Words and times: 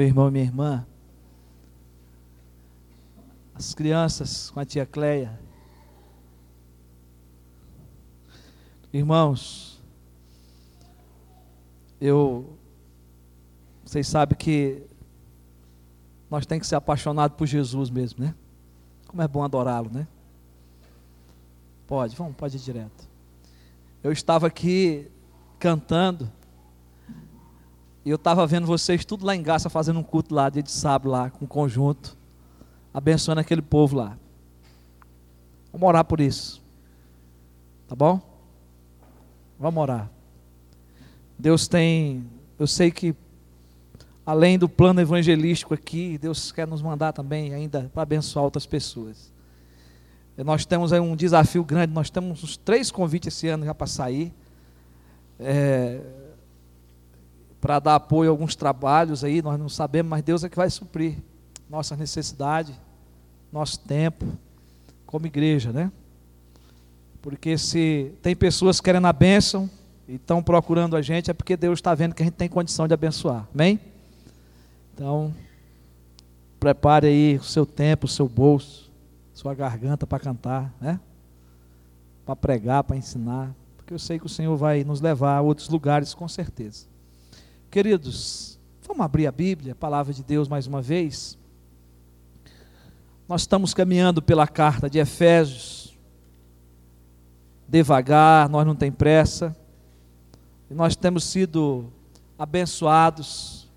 meu 0.00 0.06
irmão 0.06 0.28
e 0.28 0.30
minha 0.30 0.44
irmã. 0.44 0.86
As 3.54 3.74
crianças 3.74 4.48
com 4.48 4.58
a 4.58 4.64
tia 4.64 4.86
Cleia. 4.86 5.38
Irmãos, 8.90 9.78
eu 12.00 12.56
vocês 13.84 14.08
sabem 14.08 14.38
que 14.38 14.82
nós 16.30 16.46
temos 16.46 16.62
que 16.62 16.68
ser 16.68 16.76
apaixonados 16.76 17.36
por 17.36 17.46
Jesus 17.46 17.90
mesmo, 17.90 18.24
né? 18.24 18.34
Como 19.06 19.20
é 19.20 19.28
bom 19.28 19.44
adorá-lo, 19.44 19.90
né? 19.92 20.08
Pode, 21.86 22.16
vamos, 22.16 22.34
pode 22.36 22.56
ir 22.56 22.60
direto. 22.60 23.06
Eu 24.02 24.12
estava 24.12 24.46
aqui 24.46 25.10
cantando 25.58 26.32
e 28.04 28.10
eu 28.10 28.16
estava 28.16 28.46
vendo 28.46 28.66
vocês 28.66 29.04
tudo 29.04 29.26
lá 29.26 29.36
em 29.36 29.42
Gaça 29.42 29.68
fazendo 29.68 29.98
um 29.98 30.02
culto 30.02 30.34
lá, 30.34 30.48
dia 30.48 30.62
de 30.62 30.70
sábado 30.70 31.10
lá, 31.10 31.30
com 31.30 31.44
um 31.44 31.48
conjunto, 31.48 32.16
abençoando 32.92 33.40
aquele 33.40 33.62
povo 33.62 33.96
lá. 33.96 34.16
Vamos 35.72 35.86
orar 35.86 36.04
por 36.04 36.20
isso. 36.20 36.62
Tá 37.86 37.94
bom? 37.94 38.20
Vamos 39.58 39.82
orar. 39.82 40.10
Deus 41.38 41.68
tem, 41.68 42.24
eu 42.58 42.66
sei 42.66 42.90
que 42.90 43.14
além 44.24 44.58
do 44.58 44.68
plano 44.68 45.00
evangelístico 45.00 45.74
aqui, 45.74 46.16
Deus 46.18 46.52
quer 46.52 46.66
nos 46.66 46.80
mandar 46.80 47.12
também 47.12 47.52
ainda 47.52 47.90
para 47.92 48.02
abençoar 48.02 48.44
outras 48.44 48.64
pessoas. 48.64 49.30
Nós 50.38 50.64
temos 50.64 50.92
aí 50.92 51.00
um 51.00 51.14
desafio 51.14 51.62
grande, 51.62 51.92
nós 51.92 52.08
temos 52.08 52.42
uns 52.42 52.56
três 52.56 52.90
convites 52.90 53.34
esse 53.34 53.48
ano 53.48 53.64
já 53.64 53.74
para 53.74 53.86
sair, 53.86 54.32
é, 55.38 56.00
para 57.60 57.78
dar 57.78 57.96
apoio 57.96 58.30
a 58.30 58.32
alguns 58.32 58.56
trabalhos 58.56 59.22
aí, 59.22 59.42
nós 59.42 59.58
não 59.58 59.68
sabemos, 59.68 60.10
mas 60.10 60.22
Deus 60.22 60.42
é 60.42 60.48
que 60.48 60.56
vai 60.56 60.70
suprir 60.70 61.18
nossa 61.68 61.94
necessidade, 61.94 62.74
nosso 63.52 63.78
tempo, 63.80 64.26
como 65.06 65.26
igreja, 65.26 65.72
né? 65.72 65.92
Porque 67.20 67.58
se 67.58 68.12
tem 68.22 68.34
pessoas 68.34 68.80
querendo 68.80 69.06
a 69.06 69.12
bênção 69.12 69.68
e 70.08 70.14
estão 70.14 70.42
procurando 70.42 70.96
a 70.96 71.02
gente, 71.02 71.30
é 71.30 71.34
porque 71.34 71.56
Deus 71.56 71.78
está 71.78 71.94
vendo 71.94 72.14
que 72.14 72.22
a 72.22 72.24
gente 72.24 72.34
tem 72.34 72.48
condição 72.48 72.88
de 72.88 72.94
abençoar, 72.94 73.46
amém? 73.54 73.78
Então, 74.94 75.34
prepare 76.58 77.06
aí 77.08 77.36
o 77.36 77.42
seu 77.42 77.66
tempo, 77.66 78.06
o 78.06 78.08
seu 78.08 78.28
bolso, 78.28 78.90
sua 79.34 79.54
garganta 79.54 80.06
para 80.06 80.18
cantar, 80.18 80.72
né? 80.80 80.98
Para 82.24 82.34
pregar, 82.34 82.84
para 82.84 82.96
ensinar, 82.96 83.54
porque 83.76 83.92
eu 83.92 83.98
sei 83.98 84.18
que 84.18 84.26
o 84.26 84.30
Senhor 84.30 84.56
vai 84.56 84.82
nos 84.82 85.00
levar 85.00 85.36
a 85.36 85.40
outros 85.42 85.68
lugares 85.68 86.14
com 86.14 86.26
certeza. 86.26 86.89
Queridos, 87.70 88.58
vamos 88.84 89.04
abrir 89.04 89.28
a 89.28 89.30
Bíblia, 89.32 89.74
a 89.74 89.76
palavra 89.76 90.12
de 90.12 90.24
Deus 90.24 90.48
mais 90.48 90.66
uma 90.66 90.82
vez. 90.82 91.38
Nós 93.28 93.42
estamos 93.42 93.72
caminhando 93.72 94.20
pela 94.20 94.48
carta 94.48 94.90
de 94.90 94.98
Efésios, 94.98 95.96
devagar, 97.68 98.48
nós 98.48 98.66
não 98.66 98.74
tem 98.74 98.90
pressa, 98.90 99.56
e 100.68 100.74
nós 100.74 100.96
temos 100.96 101.22
sido 101.22 101.92
abençoados 102.36 103.70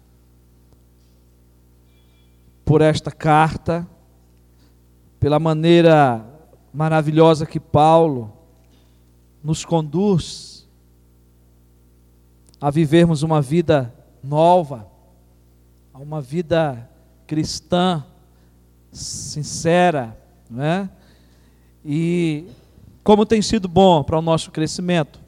por 2.66 2.82
esta 2.82 3.12
carta, 3.12 3.88
pela 5.20 5.38
maneira 5.40 6.26
maravilhosa 6.74 7.46
que 7.46 7.60
Paulo 7.60 8.34
nos 9.44 9.64
conduz 9.64 10.53
a 12.64 12.72
vivermos 12.72 13.24
uma 13.24 13.42
vida 13.42 13.94
nova, 14.24 14.88
a 15.94 16.00
uma 16.00 16.22
vida 16.22 16.90
cristã, 17.28 18.06
sincera, 18.90 20.18
não 20.50 20.64
é? 20.64 20.90
E 21.84 22.46
como 23.04 23.26
tem 23.26 23.42
sido 23.42 23.68
bom 23.68 24.02
para 24.02 24.18
o 24.18 24.22
nosso 24.22 24.50
crescimento, 24.50 25.20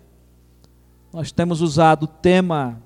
nós 1.12 1.30
temos 1.30 1.60
usado 1.60 2.04
o 2.04 2.08
tema 2.08 2.82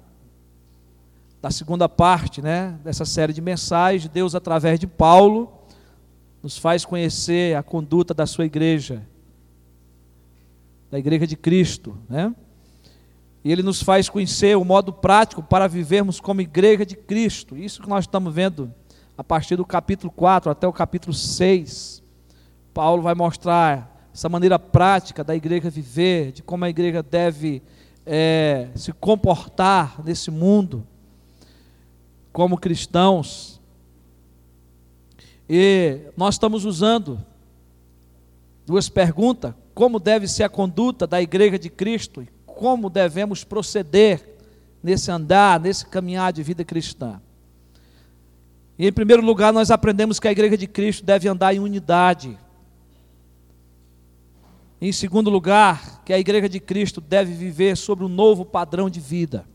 da 1.39 1.51
segunda 1.51 1.87
parte 1.87 2.41
né, 2.41 2.75
dessa 2.83 3.05
série 3.05 3.33
de 3.33 3.41
mensagens, 3.41 4.09
Deus, 4.09 4.33
através 4.33 4.79
de 4.79 4.87
Paulo, 4.87 5.53
nos 6.41 6.57
faz 6.57 6.83
conhecer 6.83 7.55
a 7.55 7.61
conduta 7.61 8.15
da 8.15 8.25
sua 8.25 8.47
igreja, 8.47 9.05
da 10.89 10.97
igreja 10.97 11.27
de 11.27 11.37
Cristo. 11.37 11.95
Né? 12.09 12.33
E 13.43 13.51
ele 13.51 13.63
nos 13.63 13.81
faz 13.81 14.09
conhecer 14.09 14.57
o 14.57 14.65
modo 14.65 14.91
prático 14.91 15.41
para 15.41 15.67
vivermos 15.67 16.19
como 16.19 16.41
igreja 16.41 16.85
de 16.85 16.95
Cristo. 16.95 17.55
Isso 17.55 17.81
que 17.81 17.89
nós 17.89 18.03
estamos 18.03 18.33
vendo 18.33 18.73
a 19.17 19.23
partir 19.23 19.55
do 19.55 19.65
capítulo 19.65 20.11
4 20.11 20.51
até 20.51 20.67
o 20.67 20.73
capítulo 20.73 21.13
6. 21.13 22.03
Paulo 22.73 23.01
vai 23.01 23.15
mostrar 23.15 24.09
essa 24.13 24.27
maneira 24.27 24.59
prática 24.59 25.23
da 25.23 25.35
igreja 25.35 25.69
viver, 25.69 26.33
de 26.33 26.43
como 26.43 26.65
a 26.65 26.69
igreja 26.69 27.01
deve 27.01 27.61
é, 28.05 28.69
se 28.75 28.91
comportar 28.91 30.03
nesse 30.03 30.29
mundo 30.29 30.85
como 32.31 32.57
cristãos. 32.57 33.59
E 35.47 36.01
nós 36.15 36.35
estamos 36.35 36.65
usando 36.65 37.23
duas 38.65 38.89
perguntas: 38.89 39.53
como 39.73 39.99
deve 39.99 40.27
ser 40.27 40.43
a 40.43 40.49
conduta 40.49 41.07
da 41.07 41.21
igreja 41.21 41.57
de 41.57 41.69
Cristo 41.69 42.21
e 42.21 42.27
como 42.59 42.89
devemos 42.89 43.45
proceder 43.45 44.37
nesse 44.83 45.09
andar, 45.09 45.61
nesse 45.61 45.85
caminhar 45.85 46.33
de 46.33 46.43
vida 46.43 46.61
cristã. 46.65 47.21
E 48.77 48.85
em 48.85 48.91
primeiro 48.91 49.23
lugar, 49.23 49.53
nós 49.53 49.71
aprendemos 49.71 50.19
que 50.19 50.27
a 50.27 50.31
igreja 50.33 50.57
de 50.57 50.67
Cristo 50.67 51.05
deve 51.05 51.29
andar 51.29 51.55
em 51.55 51.59
unidade. 51.59 52.37
Em 54.81 54.91
segundo 54.91 55.29
lugar, 55.29 56.03
que 56.03 56.11
a 56.11 56.19
igreja 56.19 56.49
de 56.49 56.59
Cristo 56.59 56.99
deve 56.99 57.31
viver 57.31 57.77
sobre 57.77 58.03
um 58.03 58.09
novo 58.09 58.43
padrão 58.43 58.89
de 58.89 58.99
vida. 58.99 59.45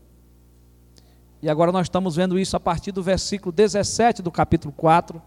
E 1.43 1.47
agora 1.47 1.71
nós 1.71 1.85
estamos 1.85 2.15
vendo 2.15 2.39
isso 2.39 2.57
a 2.57 2.59
partir 2.59 2.91
do 2.91 3.03
versículo 3.03 3.51
17 3.51 4.23
do 4.23 4.31
capítulo 4.31 4.73
4. 4.75 5.21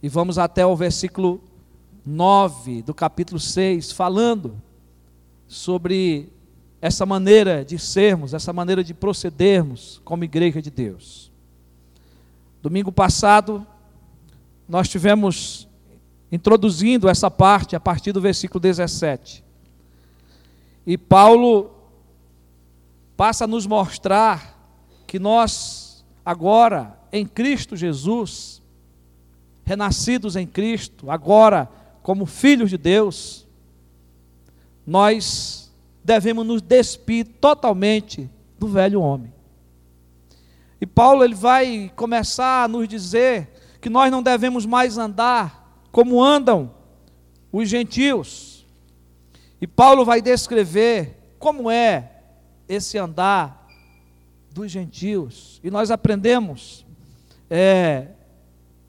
E 0.00 0.08
vamos 0.08 0.38
até 0.38 0.64
o 0.64 0.76
versículo 0.76 1.42
9 2.06 2.82
do 2.82 2.94
capítulo 2.94 3.40
6, 3.40 3.90
falando 3.90 4.67
sobre 5.48 6.30
essa 6.80 7.04
maneira 7.04 7.64
de 7.64 7.78
sermos, 7.78 8.34
essa 8.34 8.52
maneira 8.52 8.84
de 8.84 8.94
procedermos 8.94 10.00
como 10.04 10.22
igreja 10.22 10.62
de 10.62 10.70
Deus. 10.70 11.32
Domingo 12.62 12.92
passado, 12.92 13.66
nós 14.68 14.88
tivemos 14.88 15.66
introduzindo 16.30 17.08
essa 17.08 17.30
parte 17.30 17.74
a 17.74 17.80
partir 17.80 18.12
do 18.12 18.20
versículo 18.20 18.60
17. 18.60 19.42
E 20.86 20.98
Paulo 20.98 21.70
passa 23.16 23.44
a 23.44 23.48
nos 23.48 23.66
mostrar 23.66 24.56
que 25.06 25.18
nós, 25.18 26.04
agora, 26.24 26.98
em 27.10 27.26
Cristo 27.26 27.74
Jesus, 27.74 28.62
renascidos 29.64 30.36
em 30.36 30.46
Cristo, 30.46 31.10
agora 31.10 31.68
como 32.02 32.26
filhos 32.26 32.70
de 32.70 32.78
Deus, 32.78 33.47
nós 34.88 35.70
devemos 36.02 36.46
nos 36.46 36.62
despir 36.62 37.26
totalmente 37.38 38.30
do 38.58 38.66
velho 38.66 39.02
homem. 39.02 39.30
E 40.80 40.86
Paulo 40.86 41.22
ele 41.22 41.34
vai 41.34 41.92
começar 41.94 42.64
a 42.64 42.68
nos 42.68 42.88
dizer 42.88 43.50
que 43.82 43.90
nós 43.90 44.10
não 44.10 44.22
devemos 44.22 44.64
mais 44.64 44.96
andar 44.96 45.84
como 45.92 46.24
andam 46.24 46.72
os 47.52 47.68
gentios. 47.68 48.66
E 49.60 49.66
Paulo 49.66 50.06
vai 50.06 50.22
descrever 50.22 51.34
como 51.38 51.70
é 51.70 52.10
esse 52.66 52.96
andar 52.96 53.68
dos 54.50 54.70
gentios. 54.70 55.60
E 55.62 55.70
nós 55.70 55.90
aprendemos 55.90 56.86
é, 57.50 58.06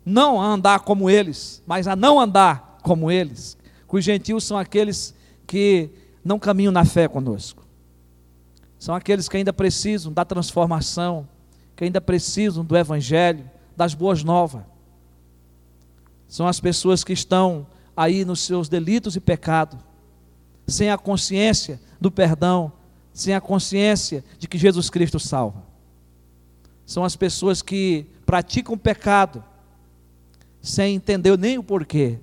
não 0.05 0.41
a 0.41 0.45
andar 0.45 0.79
como 0.79 1.09
eles, 1.09 1.61
mas 1.67 1.87
a 1.87 1.95
não 1.95 2.17
andar 2.17 2.79
como 2.83 3.11
eles. 3.11 3.57
Que 3.85 3.97
os 3.97 4.05
gentios 4.05 4.45
são 4.45 4.57
aqueles 4.57 5.18
que 5.49 5.89
não 6.23 6.37
caminham 6.37 6.71
na 6.71 6.85
fé 6.85 7.07
conosco. 7.07 7.65
São 8.77 8.93
aqueles 8.93 9.27
que 9.27 9.35
ainda 9.35 9.51
precisam 9.51 10.13
da 10.13 10.23
transformação, 10.23 11.27
que 11.75 11.83
ainda 11.83 11.99
precisam 11.99 12.63
do 12.63 12.77
evangelho, 12.77 13.49
das 13.75 13.95
boas 13.95 14.23
novas. 14.23 14.61
São 16.27 16.47
as 16.47 16.59
pessoas 16.59 17.03
que 17.03 17.13
estão 17.13 17.65
aí 17.97 18.23
nos 18.23 18.41
seus 18.41 18.69
delitos 18.69 19.15
e 19.15 19.19
pecados, 19.19 19.79
sem 20.67 20.91
a 20.91 20.97
consciência 20.99 21.81
do 21.99 22.11
perdão 22.11 22.71
sem 23.19 23.33
a 23.33 23.41
consciência 23.41 24.23
de 24.37 24.47
que 24.47 24.57
Jesus 24.57 24.89
Cristo 24.89 25.19
salva. 25.19 25.61
São 26.85 27.03
as 27.03 27.17
pessoas 27.17 27.61
que 27.61 28.05
praticam 28.25 28.77
pecado 28.77 29.43
sem 30.61 30.95
entender 30.95 31.37
nem 31.37 31.57
o 31.57 31.63
porquê, 31.63 32.17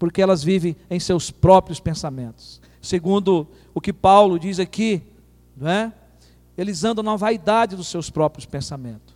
porque 0.00 0.22
elas 0.22 0.42
vivem 0.42 0.74
em 0.88 0.98
seus 0.98 1.30
próprios 1.30 1.78
pensamentos. 1.78 2.58
Segundo 2.80 3.46
o 3.74 3.82
que 3.82 3.92
Paulo 3.92 4.38
diz 4.38 4.58
aqui, 4.58 5.02
não 5.54 5.68
é? 5.68 5.92
eles 6.56 6.84
andam 6.84 7.04
na 7.04 7.16
vaidade 7.16 7.76
dos 7.76 7.86
seus 7.88 8.08
próprios 8.08 8.46
pensamentos. 8.46 9.14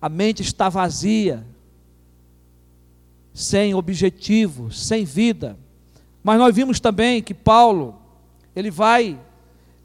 A 0.00 0.08
mente 0.08 0.40
está 0.40 0.68
vazia, 0.68 1.44
sem 3.34 3.74
objetivo, 3.74 4.70
sem 4.70 5.04
vida. 5.04 5.58
Mas 6.22 6.38
nós 6.38 6.54
vimos 6.54 6.78
também 6.78 7.20
que 7.20 7.34
Paulo, 7.34 8.00
ele 8.54 8.70
vai 8.70 9.18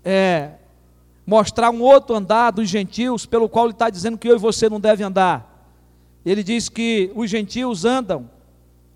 é, 0.06 0.52
mostrar 1.26 1.72
um 1.72 1.82
outro 1.82 2.16
andar 2.16 2.52
dos 2.52 2.70
gentios, 2.70 3.26
pelo 3.26 3.50
qual 3.50 3.66
ele 3.66 3.74
está 3.74 3.90
dizendo 3.90 4.16
que 4.16 4.30
eu 4.30 4.36
e 4.36 4.40
você 4.40 4.70
não 4.70 4.80
devem 4.80 5.08
andar. 5.08 5.74
Ele 6.24 6.44
diz 6.44 6.70
que 6.70 7.12
os 7.16 7.28
gentios 7.32 7.84
andam 7.84 8.37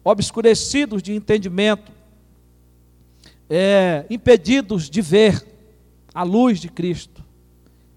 obscurecidos 0.04 1.02
de 1.02 1.14
entendimento, 1.14 1.92
é, 3.50 4.06
impedidos 4.10 4.90
de 4.90 5.02
ver 5.02 5.46
a 6.14 6.24
luz 6.24 6.60
de 6.60 6.70
Cristo, 6.70 7.24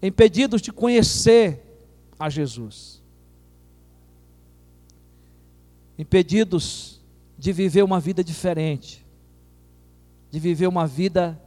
impedidos 0.01 0.61
de 0.61 0.71
conhecer 0.71 1.61
a 2.19 2.29
Jesus, 2.29 3.01
impedidos 5.97 7.01
de 7.37 7.51
viver 7.51 7.83
uma 7.83 7.99
vida 7.99 8.23
diferente, 8.23 9.05
de 10.29 10.39
viver 10.39 10.67
uma 10.67 10.85
vida 10.85 11.39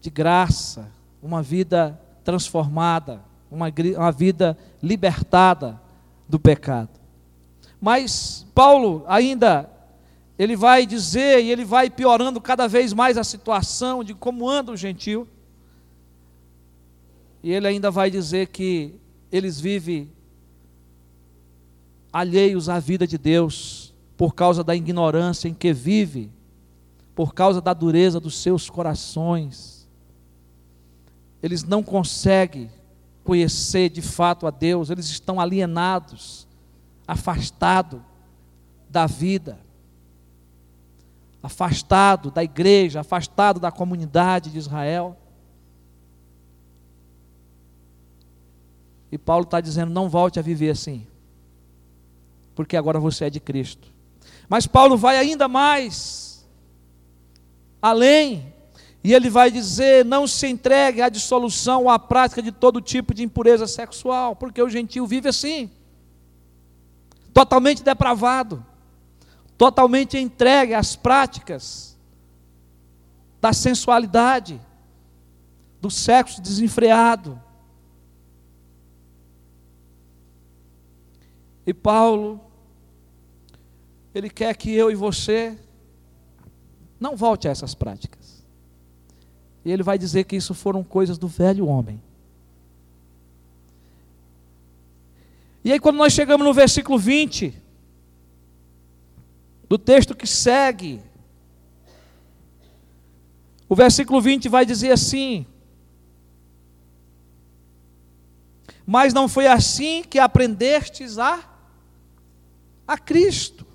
de 0.00 0.10
graça, 0.10 0.90
uma 1.22 1.42
vida 1.42 2.00
transformada, 2.24 3.22
uma, 3.50 3.66
uma 3.96 4.12
vida 4.12 4.56
libertada 4.82 5.80
do 6.28 6.38
pecado. 6.38 6.97
Mas 7.80 8.46
Paulo 8.54 9.04
ainda 9.06 9.70
ele 10.38 10.56
vai 10.56 10.86
dizer 10.86 11.42
e 11.42 11.50
ele 11.50 11.64
vai 11.64 11.90
piorando 11.90 12.40
cada 12.40 12.68
vez 12.68 12.92
mais 12.92 13.18
a 13.18 13.24
situação 13.24 14.04
de 14.04 14.14
como 14.14 14.48
anda 14.48 14.70
o 14.72 14.76
gentil. 14.76 15.26
E 17.42 17.52
ele 17.52 17.66
ainda 17.66 17.90
vai 17.90 18.10
dizer 18.10 18.48
que 18.48 18.94
eles 19.32 19.60
vivem 19.60 20.10
alheios 22.12 22.68
à 22.68 22.78
vida 22.78 23.06
de 23.06 23.18
Deus 23.18 23.94
por 24.16 24.34
causa 24.34 24.64
da 24.64 24.74
ignorância 24.74 25.48
em 25.48 25.54
que 25.54 25.72
vive, 25.72 26.30
por 27.14 27.34
causa 27.34 27.60
da 27.60 27.72
dureza 27.72 28.18
dos 28.18 28.36
seus 28.36 28.68
corações. 28.70 29.88
Eles 31.42 31.62
não 31.62 31.82
conseguem 31.82 32.70
conhecer 33.22 33.88
de 33.90 34.02
fato 34.02 34.46
a 34.46 34.50
Deus, 34.50 34.90
eles 34.90 35.06
estão 35.06 35.38
alienados, 35.40 36.47
afastados 37.08 38.00
da 38.88 39.06
vida 39.06 39.58
afastado 41.42 42.30
da 42.30 42.42
igreja, 42.42 43.00
afastado 43.00 43.60
da 43.60 43.70
comunidade 43.70 44.50
de 44.50 44.58
Israel. 44.58 45.16
E 49.10 49.16
Paulo 49.16 49.44
está 49.44 49.60
dizendo: 49.60 49.90
não 49.90 50.08
volte 50.08 50.38
a 50.38 50.42
viver 50.42 50.70
assim, 50.70 51.06
porque 52.54 52.76
agora 52.76 52.98
você 52.98 53.26
é 53.26 53.30
de 53.30 53.40
Cristo. 53.40 53.88
Mas 54.48 54.66
Paulo 54.66 54.96
vai 54.96 55.16
ainda 55.16 55.48
mais 55.48 56.46
além, 57.80 58.52
e 59.02 59.14
ele 59.14 59.30
vai 59.30 59.50
dizer: 59.50 60.04
não 60.04 60.26
se 60.26 60.46
entregue 60.48 61.00
à 61.00 61.08
dissolução 61.08 61.84
ou 61.84 61.90
à 61.90 61.98
prática 61.98 62.42
de 62.42 62.52
todo 62.52 62.80
tipo 62.80 63.14
de 63.14 63.22
impureza 63.22 63.66
sexual, 63.66 64.36
porque 64.36 64.60
o 64.60 64.68
gentio 64.68 65.06
vive 65.06 65.28
assim, 65.28 65.70
totalmente 67.32 67.82
depravado 67.82 68.64
totalmente 69.58 70.16
entregue 70.16 70.72
às 70.72 70.94
práticas 70.94 71.98
da 73.40 73.52
sensualidade, 73.52 74.60
do 75.80 75.90
sexo 75.90 76.40
desenfreado. 76.40 77.40
E 81.66 81.74
Paulo, 81.74 82.40
ele 84.14 84.30
quer 84.30 84.56
que 84.56 84.72
eu 84.72 84.90
e 84.90 84.94
você 84.94 85.58
não 86.98 87.16
volte 87.16 87.48
a 87.48 87.50
essas 87.50 87.74
práticas. 87.74 88.44
E 89.64 89.72
ele 89.72 89.82
vai 89.82 89.98
dizer 89.98 90.24
que 90.24 90.36
isso 90.36 90.54
foram 90.54 90.84
coisas 90.84 91.18
do 91.18 91.26
velho 91.26 91.66
homem. 91.66 92.00
E 95.68 95.72
aí, 95.72 95.78
quando 95.78 95.98
nós 95.98 96.14
chegamos 96.14 96.46
no 96.46 96.54
versículo 96.54 96.98
20, 96.98 97.62
do 99.68 99.76
texto 99.76 100.16
que 100.16 100.26
segue. 100.26 101.02
O 103.68 103.74
versículo 103.76 104.18
20 104.18 104.48
vai 104.48 104.64
dizer 104.64 104.92
assim: 104.92 105.46
Mas 108.86 109.12
não 109.12 109.28
foi 109.28 109.46
assim 109.46 110.02
que 110.02 110.18
aprendestes 110.18 111.18
a, 111.18 111.38
a 112.86 112.96
Cristo. 112.96 113.66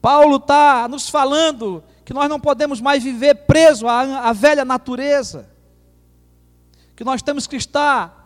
Paulo 0.00 0.36
está 0.36 0.88
nos 0.88 1.10
falando 1.10 1.84
que 2.02 2.14
nós 2.14 2.30
não 2.30 2.40
podemos 2.40 2.80
mais 2.80 3.04
viver 3.04 3.34
preso 3.44 3.86
à, 3.86 4.30
à 4.30 4.32
velha 4.32 4.64
natureza, 4.64 5.50
que 6.96 7.04
nós 7.04 7.20
temos 7.20 7.46
que 7.46 7.56
estar 7.56 8.19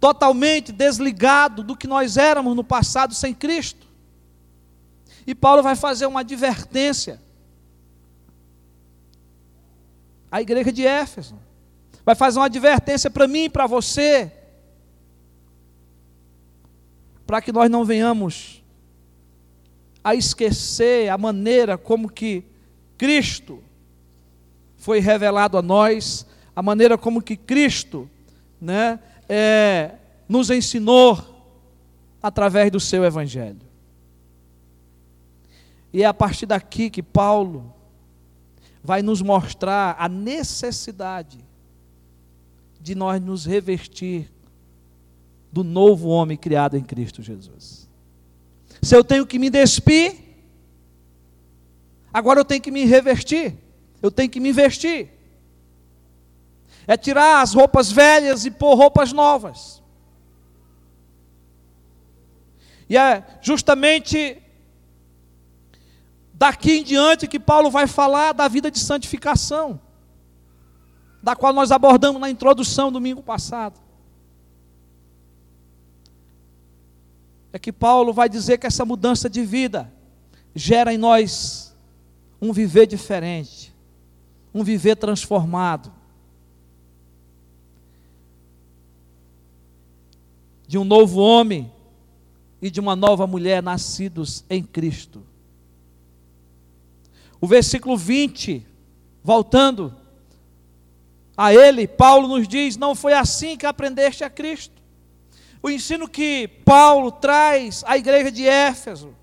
totalmente 0.00 0.72
desligado 0.72 1.62
do 1.62 1.76
que 1.76 1.86
nós 1.86 2.16
éramos 2.16 2.54
no 2.54 2.64
passado 2.64 3.14
sem 3.14 3.34
Cristo. 3.34 3.86
E 5.26 5.34
Paulo 5.34 5.62
vai 5.62 5.74
fazer 5.74 6.06
uma 6.06 6.20
advertência 6.20 7.20
à 10.30 10.40
igreja 10.40 10.72
de 10.72 10.86
Éfeso. 10.86 11.38
Vai 12.04 12.14
fazer 12.14 12.38
uma 12.38 12.46
advertência 12.46 13.10
para 13.10 13.26
mim 13.26 13.44
e 13.44 13.50
para 13.50 13.66
você. 13.66 14.30
Para 17.26 17.40
que 17.40 17.50
nós 17.50 17.68
não 17.68 17.84
venhamos 17.84 18.62
a 20.04 20.14
esquecer 20.14 21.08
a 21.08 21.18
maneira 21.18 21.76
como 21.76 22.08
que 22.08 22.44
Cristo 22.96 23.60
foi 24.76 25.00
revelado 25.00 25.58
a 25.58 25.62
nós, 25.62 26.24
a 26.54 26.62
maneira 26.62 26.96
como 26.96 27.20
que 27.20 27.36
Cristo 27.36 28.08
né, 28.60 29.00
é, 29.28 29.94
nos 30.28 30.50
ensinou 30.50 31.36
através 32.22 32.70
do 32.70 32.80
seu 32.80 33.04
Evangelho. 33.04 33.66
E 35.92 36.02
é 36.02 36.06
a 36.06 36.14
partir 36.14 36.46
daqui 36.46 36.90
que 36.90 37.02
Paulo 37.02 37.72
vai 38.82 39.02
nos 39.02 39.22
mostrar 39.22 39.96
a 39.98 40.08
necessidade 40.08 41.38
de 42.80 42.94
nós 42.94 43.20
nos 43.20 43.46
revestir 43.46 44.30
do 45.50 45.64
novo 45.64 46.08
homem 46.08 46.36
criado 46.36 46.76
em 46.76 46.84
Cristo 46.84 47.22
Jesus. 47.22 47.88
Se 48.82 48.94
eu 48.94 49.02
tenho 49.02 49.26
que 49.26 49.38
me 49.38 49.50
despir, 49.50 50.14
agora 52.12 52.40
eu 52.40 52.44
tenho 52.44 52.60
que 52.60 52.70
me 52.70 52.84
revestir, 52.84 53.56
eu 54.02 54.10
tenho 54.10 54.30
que 54.30 54.38
me 54.38 54.52
vestir. 54.52 55.15
É 56.86 56.96
tirar 56.96 57.42
as 57.42 57.54
roupas 57.54 57.90
velhas 57.90 58.44
e 58.44 58.50
pôr 58.50 58.74
roupas 58.74 59.12
novas. 59.12 59.82
E 62.88 62.96
é 62.96 63.24
justamente 63.40 64.42
Daqui 66.38 66.72
em 66.72 66.84
diante 66.84 67.26
que 67.26 67.40
Paulo 67.40 67.70
vai 67.70 67.86
falar 67.86 68.32
da 68.32 68.46
vida 68.46 68.70
de 68.70 68.78
santificação, 68.78 69.80
da 71.22 71.34
qual 71.34 71.50
nós 71.50 71.72
abordamos 71.72 72.20
na 72.20 72.28
introdução 72.28 72.92
domingo 72.92 73.22
passado. 73.22 73.80
É 77.54 77.58
que 77.58 77.72
Paulo 77.72 78.12
vai 78.12 78.28
dizer 78.28 78.58
que 78.58 78.66
essa 78.66 78.84
mudança 78.84 79.30
de 79.30 79.42
vida 79.42 79.90
gera 80.54 80.92
em 80.92 80.98
nós 80.98 81.74
um 82.40 82.52
viver 82.52 82.86
diferente, 82.86 83.74
um 84.52 84.62
viver 84.62 84.96
transformado. 84.96 85.90
De 90.66 90.78
um 90.78 90.84
novo 90.84 91.20
homem 91.20 91.70
e 92.60 92.70
de 92.70 92.80
uma 92.80 92.96
nova 92.96 93.26
mulher 93.26 93.62
nascidos 93.62 94.44
em 94.48 94.62
Cristo. 94.62 95.22
O 97.40 97.46
versículo 97.46 97.96
20, 97.96 98.66
voltando 99.22 99.94
a 101.36 101.54
ele, 101.54 101.86
Paulo 101.86 102.28
nos 102.28 102.48
diz: 102.48 102.76
Não 102.76 102.94
foi 102.94 103.12
assim 103.12 103.56
que 103.56 103.66
aprendeste 103.66 104.24
a 104.24 104.30
Cristo. 104.30 104.82
O 105.62 105.70
ensino 105.70 106.08
que 106.08 106.48
Paulo 106.64 107.10
traz 107.10 107.84
à 107.86 107.96
igreja 107.96 108.30
de 108.30 108.46
Éfeso, 108.46 109.14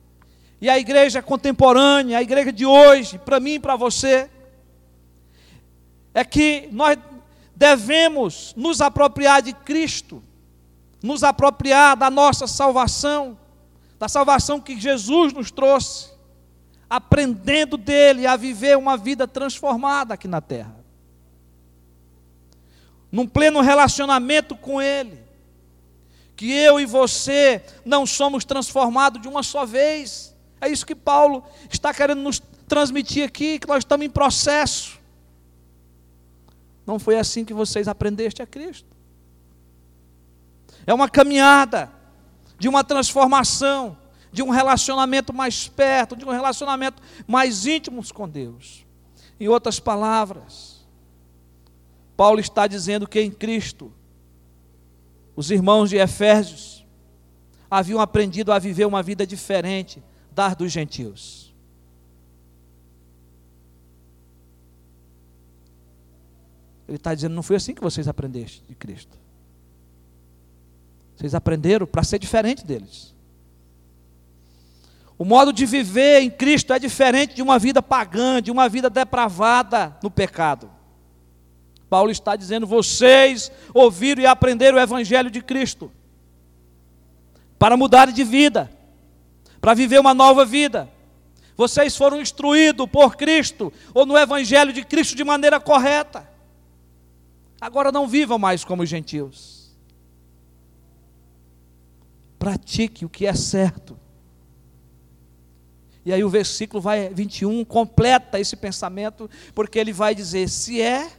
e 0.63 0.69
à 0.69 0.79
igreja 0.79 1.21
contemporânea, 1.21 2.17
a 2.17 2.21
igreja 2.21 2.51
de 2.53 2.65
hoje, 2.65 3.17
para 3.17 3.37
mim 3.37 3.55
e 3.55 3.59
para 3.59 3.75
você, 3.75 4.29
é 6.13 6.23
que 6.23 6.69
nós 6.71 6.97
devemos 7.53 8.53
nos 8.55 8.79
apropriar 8.79 9.41
de 9.41 9.51
Cristo, 9.51 10.23
nos 11.03 11.23
apropriar 11.23 11.95
da 11.95 12.09
nossa 12.09 12.47
salvação, 12.47 13.37
da 13.99 14.07
salvação 14.07 14.59
que 14.59 14.79
Jesus 14.79 15.33
nos 15.33 15.51
trouxe 15.51 16.13
aprendendo 16.93 17.75
dele 17.75 18.27
a 18.27 18.35
viver 18.35 18.77
uma 18.77 18.95
vida 18.95 19.27
transformada 19.27 20.13
aqui 20.13 20.27
na 20.27 20.39
terra. 20.39 20.75
num 23.11 23.27
pleno 23.27 23.61
relacionamento 23.61 24.55
com 24.55 24.81
Ele, 24.81 25.19
que 26.35 26.51
eu 26.51 26.79
e 26.79 26.85
você 26.85 27.63
não 27.85 28.07
somos 28.07 28.43
transformados 28.43 29.21
de 29.21 29.27
uma 29.27 29.43
só 29.43 29.67
vez. 29.67 30.35
É 30.59 30.67
isso 30.67 30.83
que 30.83 30.95
Paulo 30.95 31.43
está 31.69 31.93
querendo 31.93 32.21
nos 32.21 32.41
transmitir 32.67 33.23
aqui, 33.23 33.59
que 33.59 33.67
nós 33.67 33.79
estamos 33.79 34.03
em 34.03 34.09
processo. 34.09 34.99
Não 36.87 36.97
foi 36.97 37.17
assim 37.17 37.45
que 37.45 37.53
vocês 37.53 37.87
aprendeste 37.87 38.41
a 38.41 38.47
Cristo. 38.47 38.92
É 40.85 40.93
uma 40.93 41.09
caminhada 41.09 41.91
de 42.57 42.67
uma 42.67 42.83
transformação, 42.83 43.97
de 44.31 44.41
um 44.41 44.49
relacionamento 44.49 45.33
mais 45.33 45.67
perto, 45.67 46.15
de 46.15 46.25
um 46.25 46.31
relacionamento 46.31 47.01
mais 47.27 47.65
íntimo 47.65 48.01
com 48.13 48.27
Deus. 48.27 48.85
Em 49.39 49.47
outras 49.47 49.79
palavras, 49.79 50.85
Paulo 52.15 52.39
está 52.39 52.67
dizendo 52.67 53.07
que 53.07 53.19
em 53.19 53.31
Cristo, 53.31 53.91
os 55.35 55.51
irmãos 55.51 55.89
de 55.89 55.97
Efésios 55.97 56.85
haviam 57.69 57.99
aprendido 57.99 58.51
a 58.51 58.59
viver 58.59 58.85
uma 58.85 59.01
vida 59.01 59.25
diferente 59.25 60.03
da 60.31 60.53
dos 60.53 60.71
gentios. 60.71 61.53
Ele 66.87 66.97
está 66.97 67.15
dizendo: 67.15 67.33
não 67.33 67.43
foi 67.43 67.55
assim 67.55 67.73
que 67.73 67.81
vocês 67.81 68.07
aprendeste 68.07 68.63
de 68.67 68.75
Cristo. 68.75 69.22
Vocês 71.23 71.33
aprenderam 71.33 71.87
para 71.87 72.03
ser 72.03 72.19
diferente 72.19 72.65
deles. 72.65 73.15
O 75.17 75.23
modo 75.23 75.53
de 75.53 75.65
viver 75.65 76.19
em 76.19 76.29
Cristo 76.29 76.73
é 76.73 76.79
diferente 76.79 77.33
de 77.33 77.41
uma 77.41 77.57
vida 77.57 77.81
pagã, 77.81 78.41
de 78.41 78.51
uma 78.51 78.67
vida 78.67 78.89
depravada 78.89 79.97
no 80.03 80.11
pecado. 80.11 80.69
Paulo 81.89 82.11
está 82.11 82.35
dizendo: 82.35 82.67
vocês 82.67 83.49
ouviram 83.73 84.21
e 84.21 84.25
aprenderam 84.25 84.77
o 84.77 84.81
Evangelho 84.81 85.31
de 85.31 85.41
Cristo 85.41 85.89
para 87.57 87.77
mudar 87.77 88.11
de 88.11 88.23
vida, 88.25 88.69
para 89.61 89.73
viver 89.73 90.01
uma 90.01 90.13
nova 90.13 90.43
vida. 90.43 90.89
Vocês 91.55 91.95
foram 91.95 92.19
instruídos 92.19 92.85
por 92.91 93.15
Cristo 93.15 93.71
ou 93.93 94.05
no 94.05 94.17
Evangelho 94.17 94.73
de 94.73 94.83
Cristo 94.83 95.15
de 95.15 95.23
maneira 95.23 95.57
correta. 95.57 96.29
Agora 97.61 97.93
não 97.93 98.09
vivam 98.09 98.37
mais 98.37 98.65
como 98.65 98.83
os 98.83 98.89
gentios. 98.89 99.52
Pratique 102.43 103.05
o 103.05 103.09
que 103.09 103.25
é 103.25 103.33
certo. 103.33 103.97
E 106.05 106.11
aí 106.11 106.21
o 106.25 106.29
versículo 106.29 106.81
vai 106.81 107.07
21 107.07 107.63
completa 107.63 108.37
esse 108.37 108.57
pensamento, 108.57 109.29
porque 109.55 109.79
ele 109.79 109.93
vai 109.93 110.13
dizer: 110.13 110.49
se 110.49 110.81
é 110.81 111.09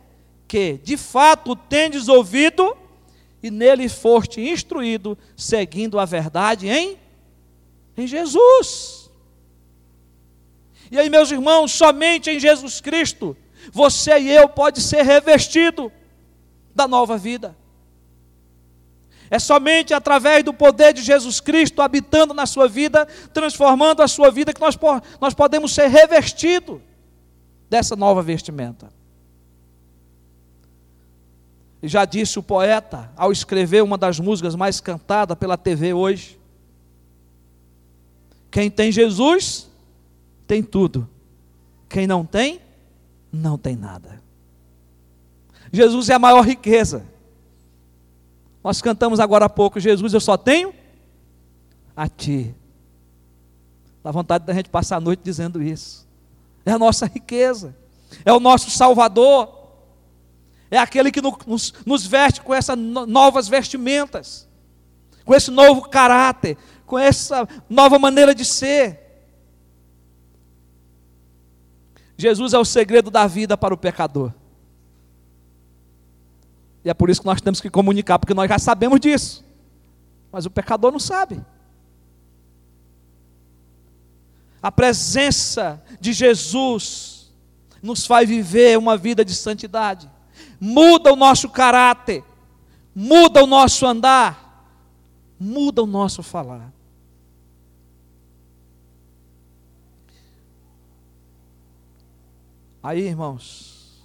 que 0.46 0.78
de 0.84 0.98
fato 0.98 1.56
tendes 1.56 2.08
ouvido 2.08 2.76
e 3.42 3.50
nele 3.50 3.88
foste 3.88 4.38
instruído, 4.38 5.16
seguindo 5.34 5.98
a 5.98 6.04
verdade 6.04 6.68
em 6.68 6.98
em 7.96 8.06
Jesus. 8.06 9.10
E 10.90 10.98
aí, 10.98 11.08
meus 11.08 11.30
irmãos, 11.30 11.72
somente 11.72 12.28
em 12.28 12.38
Jesus 12.38 12.82
Cristo, 12.82 13.34
você 13.72 14.18
e 14.18 14.30
eu 14.30 14.46
pode 14.46 14.82
ser 14.82 15.00
revestido 15.00 15.90
da 16.74 16.86
nova 16.86 17.16
vida. 17.16 17.56
É 19.34 19.38
somente 19.40 19.92
através 19.92 20.44
do 20.44 20.54
poder 20.54 20.92
de 20.92 21.02
Jesus 21.02 21.40
Cristo 21.40 21.82
habitando 21.82 22.32
na 22.32 22.46
sua 22.46 22.68
vida, 22.68 23.04
transformando 23.32 24.00
a 24.00 24.06
sua 24.06 24.30
vida, 24.30 24.54
que 24.54 24.60
nós, 24.60 24.78
nós 25.20 25.34
podemos 25.34 25.74
ser 25.74 25.88
revestidos 25.88 26.80
dessa 27.68 27.96
nova 27.96 28.22
vestimenta. 28.22 28.92
E 31.82 31.88
já 31.88 32.04
disse 32.04 32.38
o 32.38 32.44
poeta, 32.44 33.10
ao 33.16 33.32
escrever 33.32 33.82
uma 33.82 33.98
das 33.98 34.20
músicas 34.20 34.54
mais 34.54 34.78
cantadas 34.78 35.36
pela 35.36 35.58
TV 35.58 35.92
hoje: 35.92 36.38
Quem 38.52 38.70
tem 38.70 38.92
Jesus, 38.92 39.68
tem 40.46 40.62
tudo. 40.62 41.10
Quem 41.88 42.06
não 42.06 42.24
tem, 42.24 42.60
não 43.32 43.58
tem 43.58 43.74
nada. 43.74 44.22
Jesus 45.72 46.08
é 46.08 46.14
a 46.14 46.20
maior 46.20 46.42
riqueza. 46.46 47.13
Nós 48.64 48.80
cantamos 48.80 49.20
agora 49.20 49.44
há 49.44 49.48
pouco, 49.50 49.78
Jesus, 49.78 50.14
eu 50.14 50.20
só 50.20 50.38
tenho 50.38 50.72
a 51.94 52.08
Ti. 52.08 52.54
Dá 54.02 54.10
vontade 54.10 54.46
da 54.46 54.54
gente 54.54 54.70
passar 54.70 54.96
a 54.96 55.00
noite 55.00 55.20
dizendo 55.22 55.62
isso. 55.62 56.08
É 56.64 56.72
a 56.72 56.78
nossa 56.78 57.04
riqueza, 57.04 57.76
é 58.24 58.32
o 58.32 58.40
nosso 58.40 58.70
Salvador, 58.70 59.68
é 60.70 60.78
aquele 60.78 61.12
que 61.12 61.20
nos, 61.20 61.74
nos 61.84 62.06
veste 62.06 62.40
com 62.40 62.54
essas 62.54 62.76
novas 62.78 63.48
vestimentas, 63.48 64.48
com 65.26 65.34
esse 65.34 65.50
novo 65.50 65.82
caráter, 65.82 66.56
com 66.86 66.98
essa 66.98 67.46
nova 67.68 67.98
maneira 67.98 68.34
de 68.34 68.46
ser. 68.46 68.98
Jesus 72.16 72.54
é 72.54 72.58
o 72.58 72.64
segredo 72.64 73.10
da 73.10 73.26
vida 73.26 73.58
para 73.58 73.74
o 73.74 73.78
pecador. 73.78 74.32
E 76.84 76.90
é 76.90 76.94
por 76.94 77.08
isso 77.08 77.20
que 77.20 77.26
nós 77.26 77.40
temos 77.40 77.60
que 77.60 77.70
comunicar, 77.70 78.18
porque 78.18 78.34
nós 78.34 78.48
já 78.48 78.58
sabemos 78.58 79.00
disso. 79.00 79.44
Mas 80.30 80.44
o 80.44 80.50
pecador 80.50 80.92
não 80.92 80.98
sabe. 80.98 81.40
A 84.62 84.70
presença 84.70 85.82
de 86.00 86.12
Jesus 86.12 87.32
nos 87.82 88.06
faz 88.06 88.28
viver 88.28 88.78
uma 88.78 88.96
vida 88.96 89.24
de 89.24 89.34
santidade. 89.34 90.10
Muda 90.60 91.12
o 91.12 91.16
nosso 91.16 91.48
caráter, 91.48 92.24
muda 92.94 93.42
o 93.42 93.46
nosso 93.46 93.86
andar, 93.86 94.66
muda 95.38 95.82
o 95.82 95.86
nosso 95.86 96.22
falar. 96.22 96.72
Aí, 102.82 103.00
irmãos, 103.00 104.04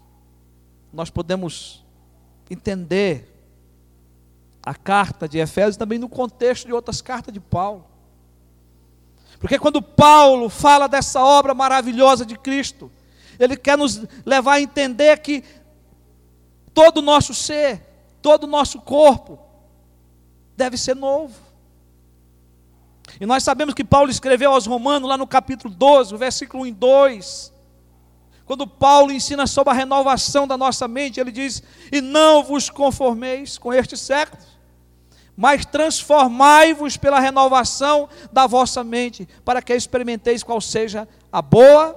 nós 0.93 1.09
podemos 1.09 1.83
entender 2.49 3.27
a 4.63 4.73
carta 4.75 5.27
de 5.27 5.37
Efésios 5.37 5.77
também 5.77 5.97
no 5.97 6.09
contexto 6.09 6.65
de 6.67 6.73
outras 6.73 7.01
cartas 7.01 7.33
de 7.33 7.39
Paulo. 7.39 7.85
Porque 9.39 9.57
quando 9.57 9.81
Paulo 9.81 10.49
fala 10.49 10.87
dessa 10.87 11.23
obra 11.23 11.53
maravilhosa 11.53 12.25
de 12.25 12.37
Cristo, 12.37 12.91
ele 13.39 13.55
quer 13.55 13.77
nos 13.77 14.01
levar 14.25 14.53
a 14.53 14.61
entender 14.61 15.19
que 15.19 15.43
todo 16.73 16.97
o 16.97 17.01
nosso 17.01 17.33
ser, 17.33 17.81
todo 18.21 18.43
o 18.43 18.47
nosso 18.47 18.81
corpo 18.81 19.39
deve 20.57 20.77
ser 20.77 20.95
novo. 20.95 21.33
E 23.19 23.25
nós 23.25 23.43
sabemos 23.43 23.73
que 23.73 23.83
Paulo 23.83 24.11
escreveu 24.11 24.51
aos 24.51 24.65
Romanos, 24.65 25.09
lá 25.09 25.17
no 25.17 25.25
capítulo 25.25 25.73
12, 25.73 26.15
versículo 26.17 26.63
1 26.63 26.67
e 26.67 26.71
2, 26.71 27.53
quando 28.49 28.65
Paulo 28.65 29.11
ensina 29.11 29.45
sobre 29.45 29.69
a 29.69 29.75
renovação 29.75 30.47
da 30.47 30.57
nossa 30.57 30.87
mente, 30.87 31.19
ele 31.19 31.31
diz: 31.31 31.61
E 31.91 32.01
não 32.01 32.43
vos 32.43 32.67
conformeis 32.67 33.59
com 33.59 33.71
este 33.71 33.95
século, 33.95 34.41
mas 35.37 35.67
transformai-vos 35.67 36.97
pela 36.97 37.19
renovação 37.19 38.09
da 38.31 38.47
vossa 38.47 38.83
mente, 38.83 39.29
para 39.45 39.61
que 39.61 39.71
experimenteis 39.71 40.41
qual 40.41 40.59
seja 40.59 41.07
a 41.31 41.43
boa, 41.43 41.95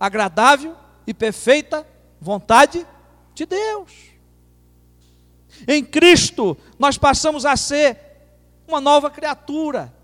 agradável 0.00 0.74
e 1.06 1.12
perfeita 1.12 1.86
vontade 2.18 2.86
de 3.34 3.44
Deus. 3.44 3.92
Em 5.68 5.84
Cristo, 5.84 6.56
nós 6.78 6.96
passamos 6.96 7.44
a 7.44 7.54
ser 7.54 7.98
uma 8.66 8.80
nova 8.80 9.10
criatura, 9.10 9.94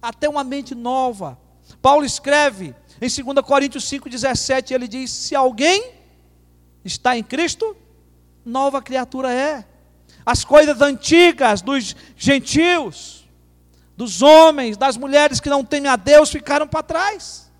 até 0.00 0.30
uma 0.30 0.42
mente 0.42 0.74
nova. 0.74 1.38
Paulo 1.82 2.06
escreve 2.06 2.74
em 3.00 3.08
2 3.08 3.44
Coríntios 3.44 3.84
5,17 3.90 4.72
ele 4.72 4.88
diz: 4.88 5.10
Se 5.10 5.34
alguém 5.34 5.92
está 6.84 7.16
em 7.16 7.22
Cristo, 7.22 7.76
nova 8.44 8.80
criatura 8.80 9.32
é. 9.32 9.64
As 10.24 10.44
coisas 10.44 10.80
antigas 10.80 11.60
dos 11.60 11.94
gentios, 12.16 13.28
dos 13.96 14.22
homens, 14.22 14.76
das 14.76 14.96
mulheres 14.96 15.40
que 15.40 15.50
não 15.50 15.64
temem 15.64 15.90
a 15.90 15.96
Deus 15.96 16.30
ficaram 16.30 16.66
para 16.66 16.82
trás. 16.82 17.50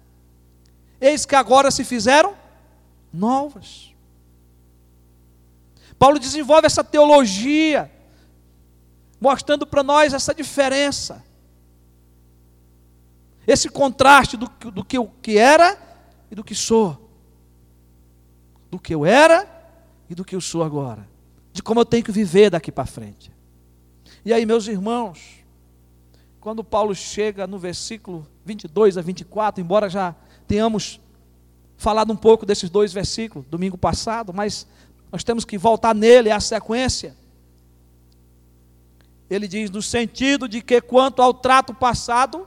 Eis 1.01 1.27
que 1.27 1.35
agora 1.35 1.71
se 1.71 1.85
fizeram 1.85 2.35
novas. 3.13 3.95
Paulo 5.99 6.19
desenvolve 6.19 6.67
essa 6.67 6.83
teologia, 6.83 7.91
mostrando 9.21 9.67
para 9.67 9.83
nós 9.83 10.13
essa 10.13 10.35
diferença 10.35 11.26
esse 13.47 13.69
contraste 13.69 14.37
do, 14.37 14.51
do 14.71 14.85
que 14.85 14.99
eu 14.99 15.11
que 15.23 15.39
era 15.39 15.79
e 16.31 16.35
do 16.35 16.43
que 16.43 16.55
sou. 16.55 17.11
Do 18.71 18.79
que 18.79 18.95
eu 18.95 19.07
era 19.07 19.47
e 20.11 20.15
do 20.15 20.25
que 20.25 20.35
eu 20.35 20.41
sou 20.41 20.63
agora. 20.63 21.09
De 21.53 21.63
como 21.63 21.81
eu 21.81 21.85
tenho 21.85 22.05
que 22.05 22.13
viver 22.13 22.51
daqui 22.51 22.73
para 22.73 22.87
frente. 22.87 23.31
E 24.25 24.33
aí, 24.33 24.45
meus 24.45 24.67
irmãos, 24.67 25.45
quando 26.41 26.65
Paulo 26.65 26.95
chega 26.95 27.47
no 27.47 27.59
versículo 27.59 28.27
22 28.45 28.99
a 28.99 29.03
24, 29.03 29.61
embora 29.61 29.89
já 29.89 30.15
tenhamos 30.47 31.01
falado 31.77 32.13
um 32.13 32.17
pouco 32.17 32.47
desses 32.47 32.71
dois 32.71 32.93
versículos 32.93 33.47
domingo 33.49 33.77
passado, 33.79 34.33
mas 34.33 34.67
Nós 35.11 35.23
temos 35.23 35.45
que 35.45 35.57
voltar 35.57 35.95
nele, 35.95 36.29
é 36.29 36.33
a 36.33 36.41
sequência. 36.41 37.17
Ele 39.31 39.49
diz: 39.49 39.71
no 39.71 39.81
sentido 39.81 40.49
de 40.49 40.61
que, 40.61 40.81
quanto 40.81 41.23
ao 41.23 41.33
trato 41.33 41.73
passado, 41.73 42.47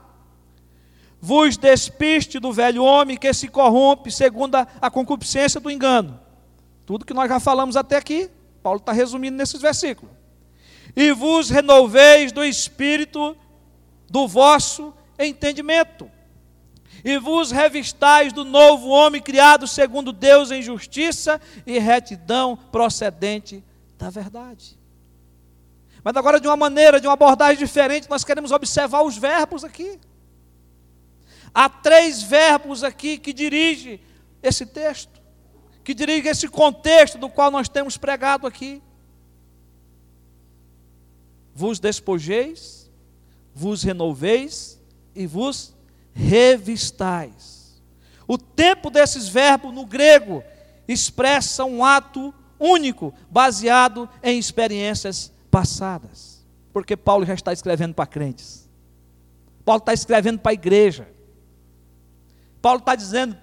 vos 1.20 1.56
despiste 1.56 2.38
do 2.38 2.52
velho 2.52 2.82
homem 2.82 3.16
que 3.16 3.32
se 3.32 3.48
corrompe 3.48 4.10
segundo 4.10 4.54
a, 4.54 4.66
a 4.80 4.90
concupiscência 4.90 5.60
do 5.60 5.70
engano. 5.70 6.18
Tudo 6.86 7.04
que 7.04 7.14
nós 7.14 7.28
já 7.28 7.38
falamos 7.38 7.76
até 7.76 7.96
aqui, 7.96 8.30
Paulo 8.62 8.78
está 8.78 8.92
resumindo 8.92 9.36
nesses 9.36 9.60
versículos. 9.60 10.14
E 10.96 11.12
vos 11.12 11.50
renoveis 11.50 12.32
do 12.32 12.42
espírito 12.42 13.36
do 14.08 14.26
vosso 14.26 14.92
entendimento. 15.18 16.10
E 17.04 17.18
vos 17.18 17.50
revistais 17.50 18.32
do 18.32 18.44
novo 18.44 18.88
homem 18.88 19.22
criado 19.22 19.66
segundo 19.66 20.12
Deus 20.12 20.50
em 20.50 20.60
justiça 20.60 21.40
e 21.66 21.78
retidão 21.78 22.56
procedente 22.56 23.62
da 23.96 24.10
verdade. 24.10 24.78
Mas 26.02 26.16
agora, 26.16 26.40
de 26.40 26.48
uma 26.48 26.56
maneira, 26.56 27.00
de 27.00 27.06
uma 27.06 27.12
abordagem 27.12 27.58
diferente, 27.58 28.08
nós 28.08 28.24
queremos 28.24 28.50
observar 28.52 29.02
os 29.02 29.16
verbos 29.16 29.64
aqui. 29.64 29.98
Há 31.54 31.68
três 31.68 32.22
verbos 32.22 32.84
aqui 32.84 33.18
que 33.18 33.32
dirigem 33.32 34.00
esse 34.42 34.64
texto, 34.64 35.20
que 35.82 35.92
dirigem 35.92 36.30
esse 36.30 36.48
contexto 36.48 37.18
do 37.18 37.28
qual 37.28 37.50
nós 37.50 37.68
temos 37.68 37.96
pregado 37.96 38.46
aqui. 38.46 38.82
Vos 41.54 41.80
despojeis, 41.80 42.90
vos 43.54 43.82
renoveis 43.82 44.80
e 45.14 45.26
vos 45.26 45.74
revistais. 46.12 47.82
O 48.26 48.38
tempo 48.38 48.90
desses 48.90 49.28
verbos 49.28 49.74
no 49.74 49.84
grego 49.84 50.44
expressa 50.86 51.64
um 51.64 51.84
ato 51.84 52.32
único, 52.58 53.12
baseado 53.30 54.08
em 54.22 54.38
experiências 54.38 55.32
passadas. 55.50 56.44
Porque 56.72 56.96
Paulo 56.96 57.26
já 57.26 57.34
está 57.34 57.52
escrevendo 57.52 57.94
para 57.94 58.06
crentes. 58.06 58.68
Paulo 59.64 59.80
está 59.80 59.92
escrevendo 59.92 60.38
para 60.38 60.52
a 60.52 60.54
igreja. 60.54 61.08
Paulo 62.60 62.80
está 62.80 62.94
dizendo 62.94 63.36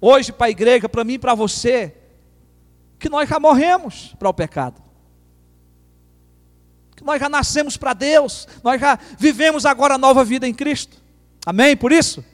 hoje 0.00 0.32
para 0.32 0.46
a 0.46 0.50
igreja, 0.50 0.88
para 0.88 1.04
mim 1.04 1.14
e 1.14 1.18
para 1.18 1.34
você, 1.34 1.94
que 2.98 3.08
nós 3.08 3.28
já 3.28 3.40
morremos 3.40 4.14
para 4.18 4.28
o 4.28 4.34
pecado. 4.34 4.82
Que 6.94 7.04
nós 7.04 7.18
já 7.18 7.28
nascemos 7.28 7.76
para 7.76 7.94
Deus, 7.94 8.46
nós 8.62 8.80
já 8.80 8.98
vivemos 9.18 9.64
agora 9.64 9.94
a 9.94 9.98
nova 9.98 10.24
vida 10.24 10.46
em 10.46 10.54
Cristo. 10.54 10.98
Amém? 11.44 11.76
Por 11.76 11.92
isso, 11.92 12.24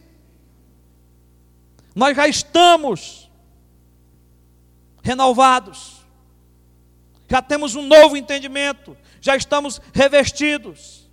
nós 1.95 2.17
já 2.17 2.27
estamos 2.27 3.31
renovados, 5.03 6.05
já 7.29 7.41
temos 7.41 7.77
um 7.77 7.83
novo 7.83 8.17
entendimento, 8.17 8.97
já 9.21 9.37
estamos 9.37 9.81
revestidos. 9.95 11.09